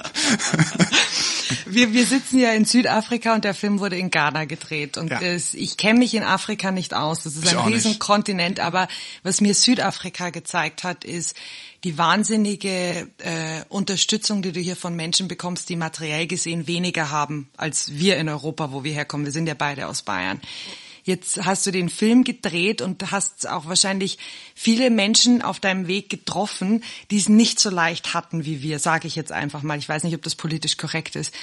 [1.65, 4.97] Wir, wir sitzen ja in Südafrika und der Film wurde in Ghana gedreht.
[4.97, 5.21] Und Ja.
[5.21, 7.23] es, ich kenne mich in Afrika nicht aus.
[7.23, 7.71] Das ist Ich ein.
[7.73, 8.59] Riesenkontinent.
[8.59, 8.87] Aber
[9.23, 11.35] was mir Südafrika gezeigt hat, ist
[11.83, 17.49] die wahnsinnige äh, Unterstützung, die du hier von Menschen bekommst, die materiell gesehen weniger haben
[17.55, 19.25] als wir in Europa, wo wir herkommen.
[19.25, 20.41] Wir sind ja beide aus Bayern.
[21.07, 24.17] Jetzt hast du den Film gedreht und hast auch wahrscheinlich
[24.53, 29.07] viele Menschen auf deinem Weg getroffen, die es nicht so leicht hatten wie wir, sage
[29.07, 29.77] ich jetzt einfach mal.
[29.79, 31.33] Ich weiß nicht, ob das politisch korrekt ist.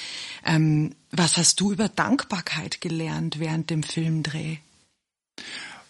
[0.45, 4.57] Ähm, was hast du über Dankbarkeit gelernt während dem Filmdreh?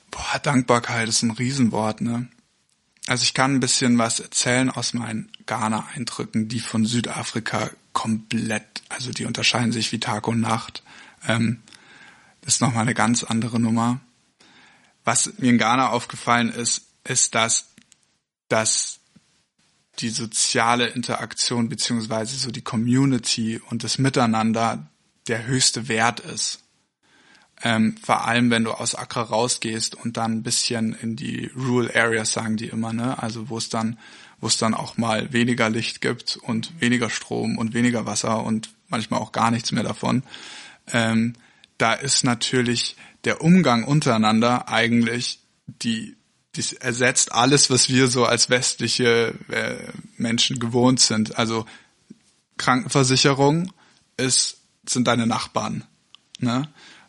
[0.10, 2.30] Boah, Dankbarkeit ist ein Riesenwort, ne?
[3.08, 9.12] Also ich kann ein bisschen was erzählen aus meinen Ghana-Eindrücken, die von Südafrika komplett, also
[9.12, 10.82] die unterscheiden sich wie Tag und Nacht.
[11.28, 11.62] Ähm,
[12.46, 14.00] ist nochmal eine ganz andere Nummer.
[15.04, 17.68] Was mir in Ghana aufgefallen ist, ist, dass,
[18.50, 19.00] dass
[20.00, 24.88] die soziale Interaktion beziehungsweise so die Community und das Miteinander
[25.28, 26.62] der höchste Wert ist.
[27.62, 31.90] Ähm, vor allem, wenn du aus Accra rausgehst und dann ein bisschen in die Rural
[31.96, 33.22] Areas, sagen die immer, ne?
[33.22, 33.98] Also wo es dann,
[34.42, 38.72] wo es dann auch mal weniger Licht gibt und weniger Strom und weniger Wasser und
[38.90, 40.24] manchmal auch gar nichts mehr davon.
[40.92, 41.34] Ähm,
[41.78, 46.16] da ist natürlich der Umgang untereinander eigentlich die,
[46.56, 51.38] das ersetzt alles, was wir so als westliche äh, Menschen gewohnt sind.
[51.38, 51.66] Also
[52.58, 53.72] Krankenversicherung
[54.18, 55.84] ist, sind deine Nachbarn.
[56.40, 56.68] Ne?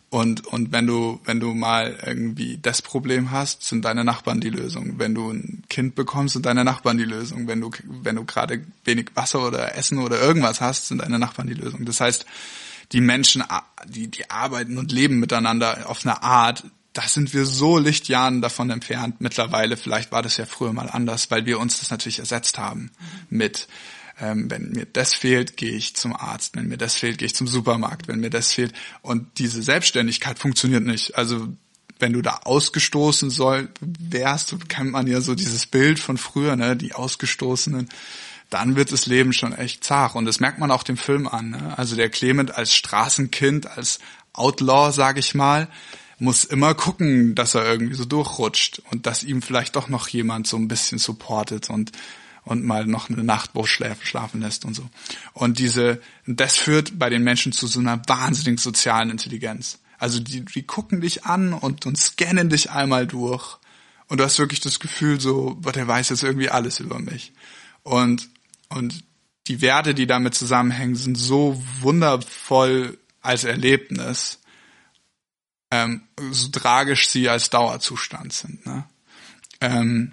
[0.08, 4.50] Und, und wenn du, wenn du mal irgendwie das Problem hast, sind deine Nachbarn die
[4.50, 4.98] Lösung.
[4.98, 7.48] Wenn du ein Kind bekommst, sind deine Nachbarn die Lösung.
[7.48, 11.48] Wenn du, wenn du gerade wenig Wasser oder Essen oder irgendwas hast, sind deine Nachbarn
[11.48, 11.84] die Lösung.
[11.84, 12.24] Das heißt,
[12.92, 13.42] die Menschen,
[13.86, 18.70] die, die arbeiten und leben miteinander auf eine Art, da sind wir so Lichtjahren davon
[18.70, 19.76] entfernt mittlerweile.
[19.76, 22.90] Vielleicht war das ja früher mal anders, weil wir uns das natürlich ersetzt haben
[23.28, 23.68] mit
[24.18, 26.56] ähm, wenn mir das fehlt, gehe ich zum Arzt.
[26.56, 28.08] Wenn mir das fehlt, gehe ich zum Supermarkt.
[28.08, 28.72] Wenn mir das fehlt.
[29.02, 31.16] Und diese Selbstständigkeit funktioniert nicht.
[31.16, 31.48] Also
[31.98, 36.76] wenn du da ausgestoßen soll wärst, kennt man ja so dieses Bild von früher, ne,
[36.76, 37.88] die Ausgestoßenen,
[38.50, 40.14] dann wird das Leben schon echt zart.
[40.14, 41.50] Und das merkt man auch dem Film an.
[41.50, 41.74] Ne?
[41.76, 43.98] Also der Clement als Straßenkind, als
[44.32, 45.68] Outlaw, sag ich mal,
[46.18, 50.46] muss immer gucken, dass er irgendwie so durchrutscht und dass ihm vielleicht doch noch jemand
[50.46, 51.92] so ein bisschen supportet und
[52.46, 54.88] und mal noch eine Nacht wo schlafen lässt und so.
[55.32, 59.80] Und diese, das führt bei den Menschen zu so einer wahnsinnigen sozialen Intelligenz.
[59.98, 63.58] Also die, die gucken dich an und, und scannen dich einmal durch.
[64.08, 67.32] Und du hast wirklich das Gefühl so, der weiß jetzt irgendwie alles über mich.
[67.82, 68.28] Und,
[68.76, 69.04] und
[69.48, 74.40] die Werte, die damit zusammenhängen, sind so wundervoll als Erlebnis,
[75.70, 78.66] ähm, so tragisch sie als Dauerzustand sind.
[78.66, 78.84] Ne?
[79.60, 80.12] Ähm,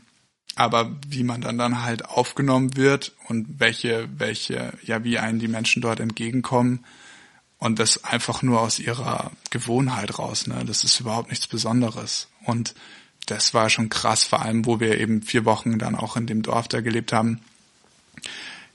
[0.55, 5.47] aber wie man dann dann halt aufgenommen wird und welche, welche, ja, wie einen die
[5.47, 6.85] Menschen dort entgegenkommen
[7.57, 12.75] und das einfach nur aus ihrer Gewohnheit raus, ne, das ist überhaupt nichts Besonderes und
[13.25, 16.43] das war schon krass, vor allem, wo wir eben vier Wochen dann auch in dem
[16.43, 17.39] Dorf da gelebt haben.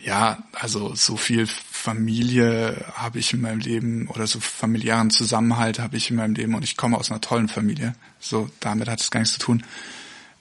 [0.01, 5.97] Ja, also so viel Familie habe ich in meinem Leben oder so familiären Zusammenhalt habe
[5.97, 7.95] ich in meinem Leben und ich komme aus einer tollen Familie.
[8.21, 9.65] So, damit hat es gar nichts zu tun.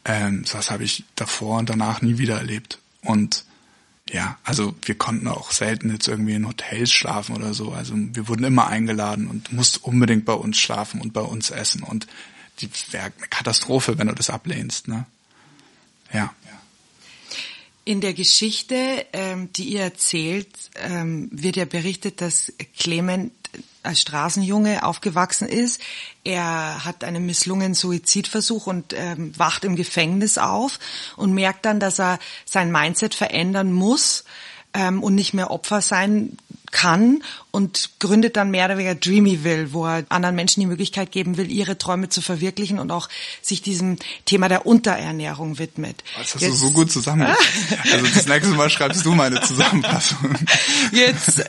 [0.06, 2.80] Ähm, das habe ich davor und danach nie wieder erlebt.
[3.02, 3.46] Und
[4.10, 7.74] ja, also wir konnten auch selten jetzt irgendwie in Hotels schlafen oder so.
[7.74, 11.84] Also wir wurden immer eingeladen und musst unbedingt bei uns schlafen und bei uns essen.
[11.84, 12.08] Und
[12.60, 14.88] die wäre eine Katastrophe, wenn du das ablehnst.
[14.88, 15.06] Ne?
[16.14, 16.34] Ja.
[17.88, 23.32] In der Geschichte, ähm, die ihr erzählt, ähm, wird ja berichtet, dass Clement
[23.82, 25.80] als Straßenjunge aufgewachsen ist.
[26.26, 30.80] Er hat einen misslungenen Suizidversuch und ähm, wacht im Gefängnis auf
[31.16, 34.26] und merkt dann, dass er sein Mindset verändern muss
[34.74, 36.38] ähm, und nicht mehr Opfer sein
[36.72, 41.38] kann und gründet dann mehr oder weniger Dreamyville, wo er anderen Menschen die Möglichkeit geben
[41.38, 43.10] will, ihre Träume zu verwirklichen und auch
[43.42, 46.04] sich diesem Thema der Unterernährung widmet.
[46.18, 47.48] Das hast jetzt, du so gut zusammengefasst.
[47.94, 50.36] also das nächste Mal schreibst du meine Zusammenfassung.
[50.92, 51.46] Jetzt,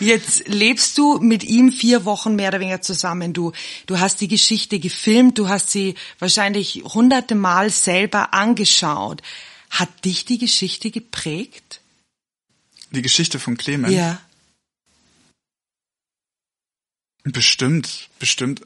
[0.00, 3.32] jetzt lebst du mit ihm vier Wochen mehr oder weniger zusammen.
[3.32, 3.52] Du,
[3.86, 9.22] du hast die Geschichte gefilmt, du hast sie wahrscheinlich hunderte Mal selber angeschaut.
[9.70, 11.80] Hat dich die Geschichte geprägt?
[12.90, 13.92] Die Geschichte von Clemens?
[13.92, 14.20] Ja.
[17.32, 18.62] Bestimmt, bestimmt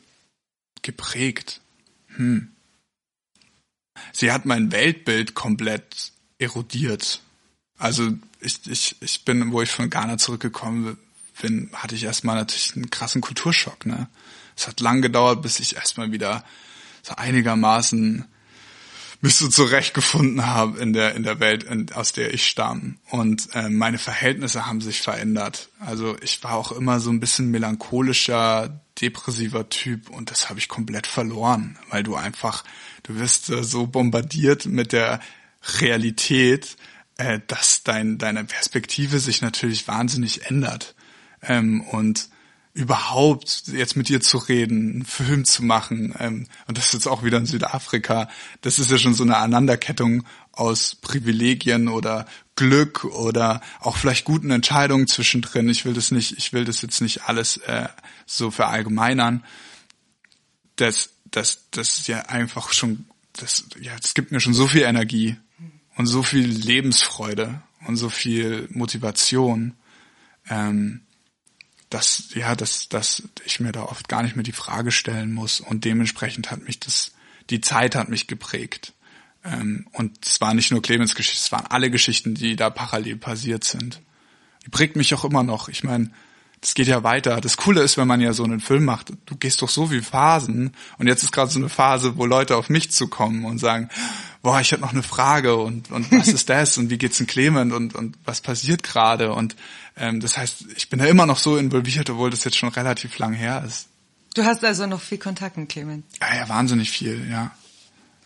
[0.83, 1.61] geprägt.
[2.17, 2.49] Hm.
[4.13, 7.21] Sie hat mein Weltbild komplett erodiert.
[7.79, 10.99] Also ich, ich, ich bin, wo ich von Ghana zurückgekommen
[11.41, 13.87] bin, hatte ich erstmal natürlich einen krassen Kulturschock.
[13.87, 14.09] Ne?
[14.57, 16.45] Es hat lang gedauert, bis ich erstmal wieder
[17.03, 18.25] so einigermaßen
[19.23, 22.97] mich so zurechtgefunden habe in der in der Welt, in, aus der ich stamme.
[23.09, 25.69] Und äh, meine Verhältnisse haben sich verändert.
[25.79, 30.69] Also ich war auch immer so ein bisschen melancholischer, depressiver Typ und das habe ich
[30.69, 32.65] komplett verloren, weil du einfach,
[33.05, 35.21] du wirst äh, so bombardiert mit der
[35.79, 36.77] Realität,
[37.17, 40.97] äh, dass dein deine Perspektive sich natürlich wahnsinnig ändert.
[41.43, 42.29] Ähm, und
[42.75, 47.07] überhaupt jetzt mit dir zu reden, einen Film zu machen, ähm, und das ist jetzt
[47.07, 48.29] auch wieder in Südafrika,
[48.63, 54.51] das ist ja schon so eine Aneinanderkettung aus Privilegien oder Glück oder auch vielleicht guten
[54.51, 55.69] Entscheidungen zwischendrin.
[55.69, 57.89] Ich will das nicht, ich will das jetzt nicht alles äh,
[58.27, 59.45] so verallgemeinern.
[60.77, 64.83] Das, das, das ist ja einfach schon, das, ja, es gibt mir schon so viel
[64.83, 65.37] Energie
[65.97, 69.75] und so viel Lebensfreude und so viel Motivation.
[70.49, 71.01] Ähm,
[71.93, 75.61] dass, ja, dass, dass ich mir da oft gar nicht mehr die Frage stellen muss
[75.61, 77.13] und dementsprechend hat mich das,
[77.51, 78.93] die Zeit hat mich geprägt.
[79.45, 83.17] Ähm, und es war nicht nur Clemens Geschichte, es waren alle Geschichten, die da parallel
[83.17, 84.01] passiert sind.
[84.65, 85.69] Die prägt mich auch immer noch.
[85.69, 86.11] Ich meine,
[86.63, 87.41] das geht ja weiter.
[87.41, 90.03] Das Coole ist, wenn man ja so einen Film macht, du gehst durch so viele
[90.03, 93.89] Phasen und jetzt ist gerade so eine Phase, wo Leute auf mich zukommen und sagen,
[94.43, 97.27] boah, ich habe noch eine Frage und, und was ist das und wie geht's in
[97.27, 99.57] Clement und, und was passiert gerade und
[99.97, 103.19] ähm, das heißt, ich bin da immer noch so involviert, obwohl das jetzt schon relativ
[103.19, 103.89] lang her ist.
[104.35, 106.05] Du hast also noch viel Kontakt mit Clement?
[106.21, 107.51] Ja, ja, wahnsinnig viel, ja.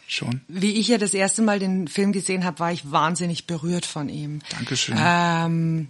[0.08, 0.42] Schon.
[0.46, 4.08] Wie ich ja das erste Mal den Film gesehen habe, war ich wahnsinnig berührt von
[4.08, 4.38] ihm.
[4.50, 4.96] Dankeschön.
[4.96, 5.88] Ähm,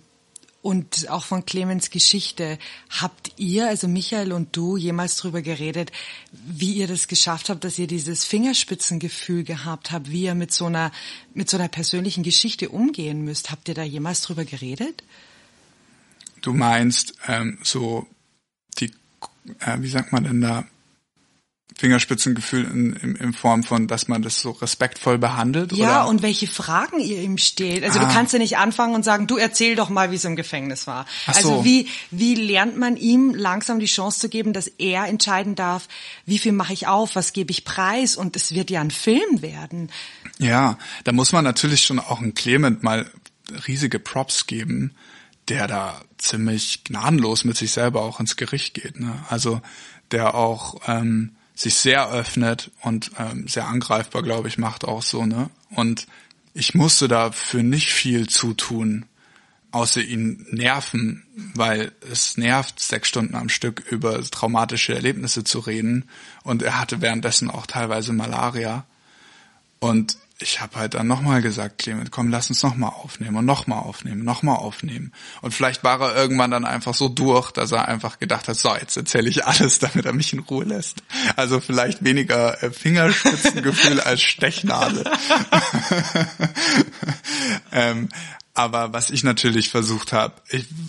[0.66, 2.58] und auch von Clemens Geschichte.
[2.90, 5.92] Habt ihr, also Michael und du, jemals drüber geredet,
[6.32, 10.66] wie ihr das geschafft habt, dass ihr dieses Fingerspitzengefühl gehabt habt, wie ihr mit so
[10.66, 10.90] einer,
[11.34, 13.52] mit so einer persönlichen Geschichte umgehen müsst?
[13.52, 15.04] Habt ihr da jemals drüber geredet?
[16.42, 18.08] Du meinst ähm, so
[18.80, 18.90] die,
[19.60, 20.64] äh, wie sagt man denn da,
[21.78, 25.72] Fingerspitzengefühl in, in, in Form von, dass man das so respektvoll behandelt?
[25.72, 26.08] Ja, oder?
[26.08, 27.84] und welche Fragen ihr ihm stellt.
[27.84, 28.06] Also Ah.
[28.06, 30.86] du kannst ja nicht anfangen und sagen, du erzähl doch mal, wie es im Gefängnis
[30.86, 31.04] war.
[31.26, 31.64] Ach Also so.
[31.66, 35.86] wie, wie lernt man ihm langsam die Chance zu geben, dass er entscheiden darf,
[36.24, 39.42] wie viel mache ich auf, was gebe ich preis und es wird ja ein Film
[39.42, 39.90] werden.
[40.38, 43.10] Ja, da muss man natürlich schon auch ein Clement mal
[43.68, 44.94] riesige Props geben,
[45.48, 48.98] der da ziemlich gnadenlos mit sich selber auch ins Gericht geht.
[48.98, 49.12] Ne?
[49.28, 49.60] Also
[50.10, 55.24] der auch ähm, sich sehr öffnet und ähm, sehr angreifbar, glaube ich, macht auch so.
[55.24, 55.48] Ne?
[55.70, 56.06] Und
[56.52, 59.06] ich musste dafür nicht viel zutun,
[59.72, 66.04] außer ihn nerven, weil es nervt, sechs Stunden am Stück über traumatische Erlebnisse zu reden.
[66.44, 68.84] Und er hatte währenddessen auch teilweise Malaria.
[69.80, 73.78] Und ich habe halt dann nochmal gesagt, Clement, komm, lass uns nochmal aufnehmen und nochmal
[73.78, 75.12] aufnehmen, nochmal aufnehmen.
[75.40, 78.74] Und vielleicht war er irgendwann dann einfach so durch, dass er einfach gedacht hat, so,
[78.76, 81.02] jetzt erzähle ich alles, damit er mich in Ruhe lässt.
[81.36, 85.04] Also vielleicht weniger äh, Fingerspitzengefühl als Stechnadel.
[87.72, 88.10] ähm,
[88.52, 90.34] aber was ich natürlich versucht habe,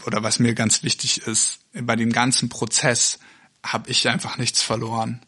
[0.05, 3.19] oder was mir ganz wichtig ist, bei dem ganzen Prozess
[3.63, 5.21] habe ich einfach nichts verloren.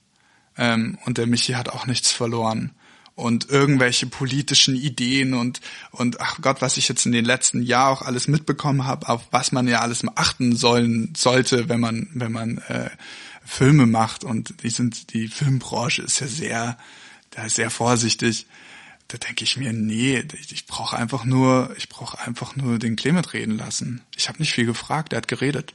[0.57, 2.75] Ähm, und der Michi hat auch nichts verloren.
[3.19, 5.59] Und irgendwelche politischen Ideen und,
[5.91, 9.27] und ach Gott, was ich jetzt in den letzten Jahren auch alles mitbekommen habe, auf
[9.31, 12.89] was man ja alles achten sollen sollte, wenn man, wenn man äh,
[13.43, 14.23] Filme macht.
[14.23, 16.77] Und die sind, die Filmbranche ist ja sehr,
[17.31, 18.47] da ist sehr vorsichtig.
[19.09, 22.95] Da denke ich mir, nee, ich, ich brauche einfach nur, ich brauche einfach nur den
[22.95, 24.01] Clement reden lassen.
[24.15, 25.73] Ich habe nicht viel gefragt, er hat geredet.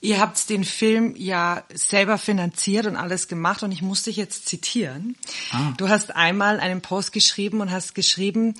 [0.00, 4.48] Ihr habt den Film ja selber finanziert und alles gemacht und ich muss dich jetzt
[4.48, 5.16] zitieren.
[5.76, 8.54] Du hast einmal einen Post geschrieben und hast geschrieben,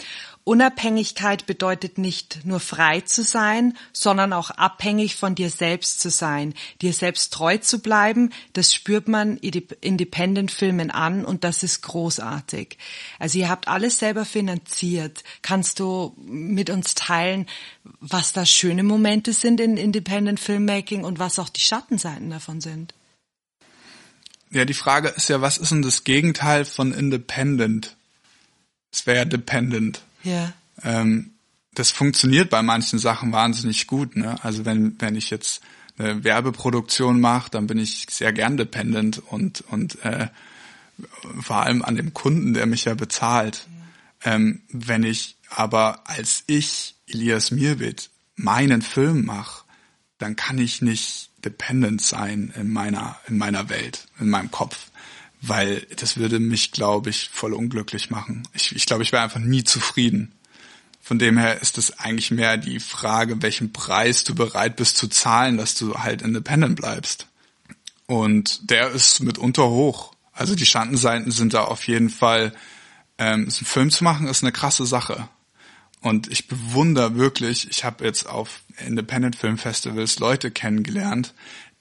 [0.49, 6.55] Unabhängigkeit bedeutet nicht nur frei zu sein, sondern auch abhängig von dir selbst zu sein,
[6.81, 8.31] dir selbst treu zu bleiben.
[8.55, 12.79] Das spürt man Independent-Filmen an und das ist großartig.
[13.19, 15.23] Also ihr habt alles selber finanziert.
[15.43, 17.45] Kannst du mit uns teilen,
[18.01, 22.95] was da schöne Momente sind in Independent Filmmaking und was auch die Schattenseiten davon sind?
[24.51, 27.97] Ja, die Frage ist ja, was ist denn das Gegenteil von independent?
[28.93, 30.03] Es wäre ja dependent.
[30.23, 30.53] Ja.
[30.83, 31.33] Ähm,
[31.75, 34.17] das funktioniert bei manchen Sachen wahnsinnig gut.
[34.17, 34.43] Ne?
[34.43, 35.61] Also wenn, wenn ich jetzt
[35.99, 40.29] eine Werbeproduktion mache, dann bin ich sehr gern dependent und, und äh,
[41.41, 43.67] vor allem an dem Kunden, der mich ja bezahlt.
[44.25, 49.65] Ähm, wenn ich aber als ich, Elias Mirbit, meinen Film mache,
[50.19, 54.91] dann kann ich nicht dependent sein in meiner, in meiner Welt, in meinem Kopf.
[55.41, 58.43] Weil das würde mich, glaube ich, voll unglücklich machen.
[58.55, 60.33] Ich, ich glaube, ich wäre einfach nie zufrieden.
[61.01, 65.09] Von dem her ist es eigentlich mehr die Frage, welchen Preis du bereit bist zu
[65.09, 67.27] zahlen, dass du halt independent bleibst.
[68.07, 70.13] Und der ist mitunter hoch.
[70.33, 72.53] Also die Schattenseiten sind da auf jeden Fall,
[73.19, 75.29] ähm, einen Film zu machen, ist eine krasse Sache.
[76.01, 81.35] Und ich bewundere wirklich, ich habe jetzt auf Independent Film Festivals Leute kennengelernt,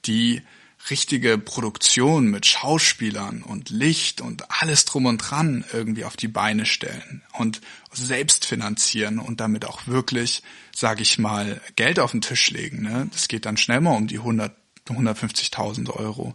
[0.06, 0.42] die
[0.90, 6.66] richtige Produktion mit Schauspielern und Licht und alles drum und dran irgendwie auf die Beine
[6.66, 7.60] stellen und
[7.92, 10.42] selbst finanzieren und damit auch wirklich,
[10.74, 12.82] sage ich mal, Geld auf den Tisch legen.
[12.82, 13.08] Ne?
[13.12, 14.54] Das geht dann schnell mal um die 100,
[14.86, 16.34] 150.000 Euro,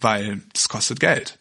[0.00, 1.38] weil das kostet Geld.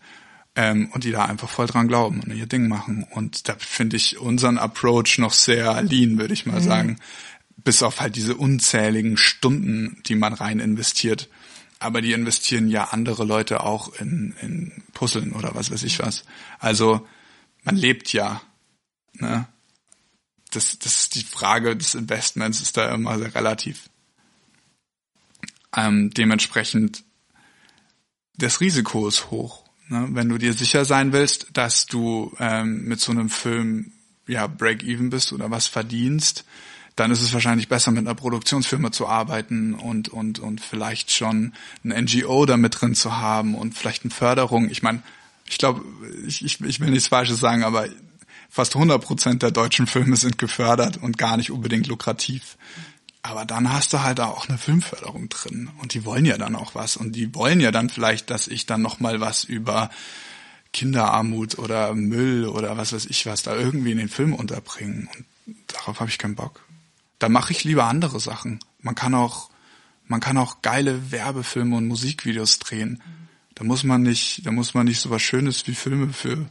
[0.53, 3.05] Ähm, und die da einfach voll dran glauben und ihr Ding machen.
[3.09, 6.65] Und da finde ich unseren Approach noch sehr lean, würde ich mal Mhm.
[6.65, 6.99] sagen.
[7.55, 11.29] Bis auf halt diese unzähligen Stunden, die man rein investiert.
[11.79, 16.25] Aber die investieren ja andere Leute auch in, in Puzzeln oder was weiß ich was.
[16.59, 17.07] Also
[17.63, 18.41] man lebt ja.
[19.13, 19.47] Ne?
[20.51, 23.89] Das, das ist die Frage des Investments ist da immer sehr relativ.
[25.75, 27.03] Ähm, dementsprechend,
[28.35, 29.63] das Risiko ist hoch.
[29.91, 30.07] Ne?
[30.11, 33.91] Wenn du dir sicher sein willst, dass du ähm, mit so einem Film
[34.27, 36.45] ja Break-even bist oder was verdienst,
[36.95, 41.53] dann ist es wahrscheinlich besser, mit einer Produktionsfirma zu arbeiten und, und, und vielleicht schon
[41.83, 44.69] ein NGO da mit drin zu haben und vielleicht eine Förderung.
[44.69, 45.01] Ich meine,
[45.45, 45.83] ich glaube,
[46.25, 47.87] ich, ich, ich will nichts Falsches sagen, aber
[48.49, 52.57] fast 100 Prozent der deutschen Filme sind gefördert und gar nicht unbedingt lukrativ.
[53.23, 56.73] Aber dann hast du halt auch eine Filmförderung drin und die wollen ja dann auch
[56.73, 59.91] was und die wollen ja dann vielleicht, dass ich dann noch mal was über
[60.73, 65.57] Kinderarmut oder Müll oder was weiß ich was da irgendwie in den Film unterbringen und
[65.67, 66.63] darauf habe ich keinen Bock.
[67.19, 68.59] Da mache ich lieber andere Sachen.
[68.79, 69.51] Man kann auch
[70.11, 73.01] man kann auch geile Werbefilme und Musikvideos drehen.
[73.55, 76.49] Da muss man nicht, da muss man nicht so was Schönes wie Filme für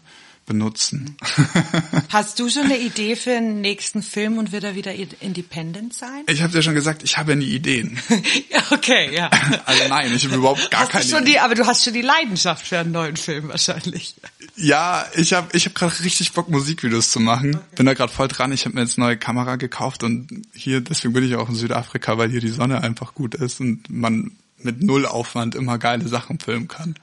[0.50, 1.16] benutzen.
[2.08, 6.24] Hast du schon eine Idee für den nächsten Film und wird er wieder independent sein?
[6.26, 8.00] Ich habe ja schon gesagt, ich habe nie Ideen.
[8.50, 9.30] ja, okay, ja.
[9.64, 11.04] Also nein, ich habe überhaupt gar hast keine.
[11.04, 14.16] Du schon die, aber du hast schon die Leidenschaft für einen neuen Film wahrscheinlich.
[14.56, 17.54] Ja, ich habe ich hab gerade richtig Bock, Musikvideos zu machen.
[17.54, 17.64] Okay.
[17.76, 18.50] Bin da gerade voll dran.
[18.50, 21.54] Ich habe mir jetzt eine neue Kamera gekauft und hier, deswegen bin ich auch in
[21.54, 26.08] Südafrika, weil hier die Sonne einfach gut ist und man mit null Aufwand immer geile
[26.08, 26.96] Sachen filmen kann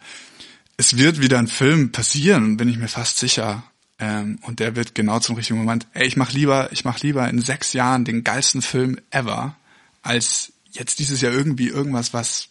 [0.78, 3.63] es wird wieder ein Film passieren, bin ich mir fast sicher.
[3.99, 5.88] Ähm, und der wird genau zum richtigen Moment.
[5.93, 9.55] Ey, ich mach lieber, ich mach lieber in sechs Jahren den geilsten Film ever,
[10.03, 12.49] als jetzt dieses Jahr irgendwie irgendwas, was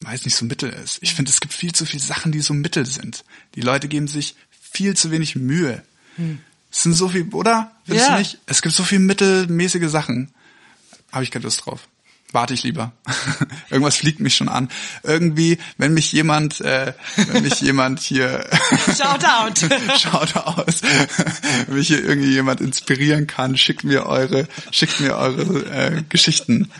[0.00, 0.98] weiß nicht so mittel ist.
[1.00, 3.24] Ich finde, es gibt viel zu viele Sachen, die so mittel sind.
[3.54, 5.82] Die Leute geben sich viel zu wenig Mühe.
[6.16, 6.40] Hm.
[6.70, 7.72] Es sind so viel, oder?
[7.86, 8.18] Findest ja.
[8.18, 8.38] nicht?
[8.44, 10.34] Es gibt so viel mittelmäßige Sachen.
[11.10, 11.88] Habe ich keine Lust drauf
[12.32, 12.92] warte ich lieber.
[13.70, 14.68] Irgendwas fliegt mich schon an.
[15.02, 18.48] Irgendwie, wenn mich jemand, äh, wenn mich jemand hier
[18.86, 19.58] Shout out.
[19.98, 20.82] Shout aus.
[21.66, 26.70] wenn mich hier irgendwie jemand inspirieren kann, schickt mir eure, schickt mir eure äh, Geschichten.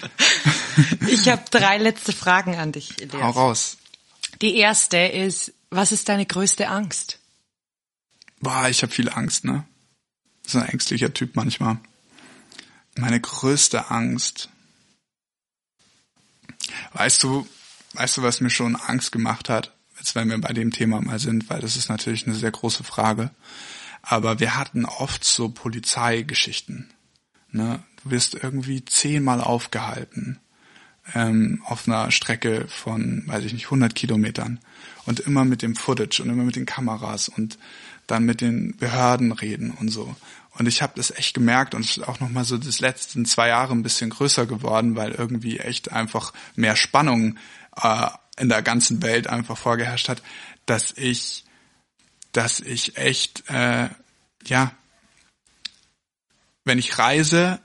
[1.09, 3.23] ich habe drei letzte Fragen an dich, Elias.
[3.23, 3.77] Hau raus.
[4.43, 7.19] Die erste ist, was ist deine größte Angst?
[8.41, 9.65] Boah, ich habe viel Angst, ne?
[10.47, 11.79] So ein ängstlicher Typ manchmal.
[12.97, 14.49] Meine größte Angst
[16.93, 17.47] Weißt du,
[17.95, 19.75] weißt du, was mir schon Angst gemacht hat?
[19.99, 22.85] Jetzt, wenn wir bei dem Thema mal sind, weil das ist natürlich eine sehr große
[22.85, 23.31] Frage.
[24.03, 26.93] Aber wir hatten oft so Polizeigeschichten.
[27.51, 27.83] Ne?
[28.03, 30.39] Du wirst irgendwie zehnmal aufgehalten
[31.15, 34.61] ähm, auf einer Strecke von, weiß ich nicht, 100 Kilometern
[35.05, 37.59] und immer mit dem Footage und immer mit den Kameras und
[38.07, 40.15] dann mit den Behörden reden und so.
[40.59, 43.49] Und ich habe das echt gemerkt und es ist auch nochmal so das letzten zwei
[43.49, 47.39] Jahre ein bisschen größer geworden, weil irgendwie echt einfach mehr Spannung
[47.81, 48.07] äh,
[48.39, 50.23] in der ganzen Welt einfach vorgeherrscht hat,
[50.65, 51.45] dass ich,
[52.33, 53.89] dass ich echt, äh,
[54.47, 54.73] ja,
[56.65, 57.61] wenn ich reise,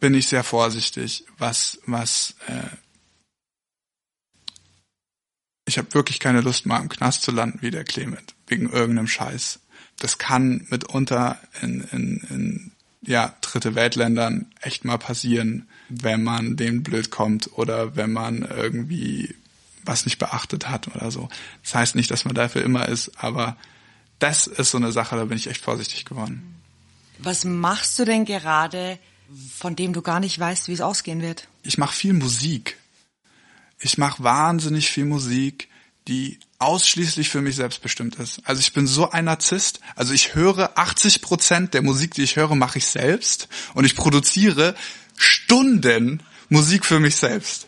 [0.00, 2.76] bin ich sehr vorsichtig, was, was, äh,
[5.66, 9.08] ich habe wirklich keine Lust, mal im Knast zu landen wie der Clement, wegen irgendeinem
[9.08, 9.60] Scheiß
[9.98, 12.72] das kann mitunter in, in, in
[13.02, 19.34] ja, dritte Weltländern echt mal passieren, wenn man dem blöd kommt oder wenn man irgendwie
[19.84, 21.28] was nicht beachtet hat oder so.
[21.62, 23.56] Das heißt nicht, dass man dafür immer ist, aber
[24.18, 26.56] das ist so eine Sache, da bin ich echt vorsichtig geworden.
[27.18, 28.98] Was machst du denn gerade,
[29.56, 31.48] von dem du gar nicht weißt, wie es ausgehen wird?
[31.62, 32.76] Ich mache viel Musik.
[33.80, 35.68] Ich mache wahnsinnig viel Musik,
[36.08, 38.40] die ausschließlich für mich selbst bestimmt ist.
[38.44, 39.80] Also ich bin so ein Narzisst.
[39.94, 43.94] Also ich höre 80 Prozent der Musik, die ich höre, mache ich selbst und ich
[43.94, 44.74] produziere
[45.16, 47.66] Stunden Musik für mich selbst.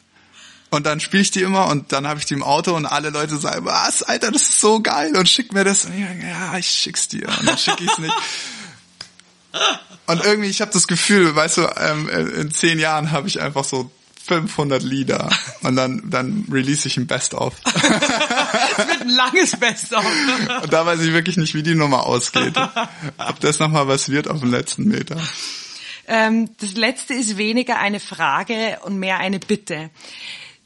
[0.70, 3.10] Und dann spiele ich die immer und dann habe ich die im Auto und alle
[3.10, 5.84] Leute sagen, was, Alter, das ist so geil und schick mir das.
[5.84, 8.14] Und ich denke, ja, ich schick's dir und dann schicke ich es nicht.
[10.06, 13.64] Und irgendwie, ich habe das Gefühl, weißt du, ähm, in zehn Jahren habe ich einfach
[13.64, 13.90] so
[14.30, 15.28] 500 Lieder
[15.62, 17.54] und dann, dann release ich ein Best-of.
[17.64, 20.04] Es wird ein langes Best-of.
[20.62, 22.56] Und da weiß ich wirklich nicht, wie die Nummer ausgeht.
[23.18, 25.16] Ob das nochmal was wird auf dem letzten Meter.
[26.06, 29.90] Ähm, das letzte ist weniger eine Frage und mehr eine Bitte.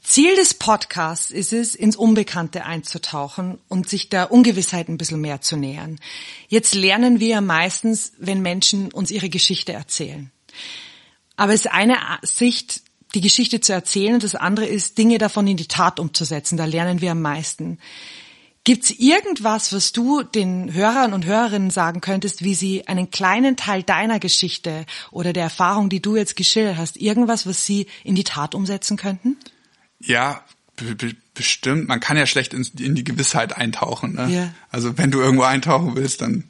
[0.03, 5.41] Ziel des Podcasts ist es, ins Unbekannte einzutauchen und sich der Ungewissheit ein bisschen mehr
[5.41, 5.99] zu nähern.
[6.49, 10.31] Jetzt lernen wir meistens, wenn Menschen uns ihre Geschichte erzählen.
[11.37, 12.84] Aber es ist eine Sicht
[13.15, 16.57] die Geschichte zu erzählen und das andere ist, Dinge davon in die Tat umzusetzen.
[16.57, 17.79] Da lernen wir am meisten.
[18.65, 23.83] Gibt's irgendwas, was du den Hörern und Hörerinnen sagen könntest, wie sie einen kleinen Teil
[23.83, 28.25] deiner Geschichte oder der Erfahrung, die du jetzt geschildert hast, irgendwas, was sie in die
[28.25, 29.37] Tat umsetzen könnten?
[29.99, 30.43] Ja,
[31.35, 31.89] bestimmt.
[31.89, 34.15] Man kann ja schlecht in, in die Gewissheit eintauchen.
[34.15, 34.29] Ne?
[34.29, 34.55] Yeah.
[34.71, 36.45] Also wenn du irgendwo eintauchen willst, dann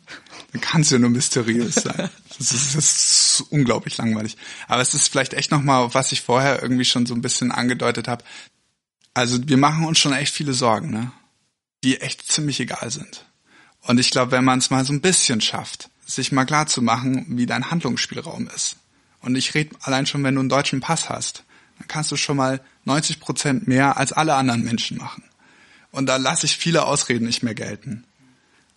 [0.55, 2.11] dann kann es ja nur mysteriös sein.
[2.37, 4.37] Das ist, das ist unglaublich langweilig.
[4.66, 8.09] Aber es ist vielleicht echt nochmal, was ich vorher irgendwie schon so ein bisschen angedeutet
[8.09, 8.24] habe.
[9.14, 11.12] Also wir machen uns schon echt viele Sorgen, ne?
[11.85, 13.24] Die echt ziemlich egal sind.
[13.82, 16.82] Und ich glaube, wenn man es mal so ein bisschen schafft, sich mal klar zu
[16.82, 18.78] machen, wie dein Handlungsspielraum ist.
[19.20, 21.45] Und ich rede allein schon, wenn du einen deutschen Pass hast,
[21.78, 25.24] dann kannst du schon mal 90 Prozent mehr als alle anderen Menschen machen.
[25.90, 28.04] Und da lasse ich viele Ausreden nicht mehr gelten.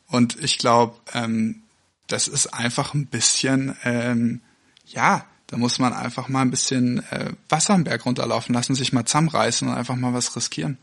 [0.08, 1.64] Und ich glaube, ähm,
[2.08, 4.42] das ist einfach ein bisschen, ähm,
[4.86, 8.94] ja, da muss man einfach mal ein bisschen äh, Wasser am Berg runterlaufen lassen, sich
[8.94, 10.78] mal zusammenreißen und einfach mal was riskieren.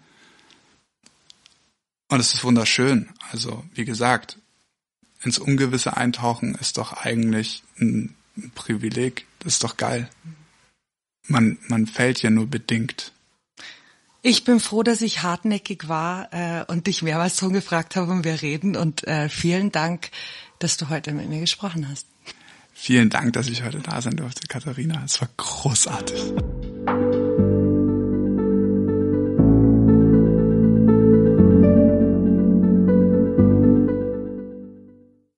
[2.09, 3.09] Und es ist wunderschön.
[3.31, 4.39] Also, wie gesagt,
[5.23, 9.27] ins Ungewisse eintauchen ist doch eigentlich ein, ein Privileg.
[9.41, 10.09] Das ist doch geil.
[11.27, 13.13] Man, man fällt ja nur bedingt.
[14.23, 18.25] Ich bin froh, dass ich hartnäckig war äh, und dich mehrmals drum gefragt habe und
[18.25, 18.75] wir reden.
[18.75, 20.11] Und äh, vielen Dank,
[20.59, 22.07] dass du heute mit mir gesprochen hast.
[22.73, 25.03] Vielen Dank, dass ich heute da sein durfte, Katharina.
[25.05, 26.33] Es war großartig.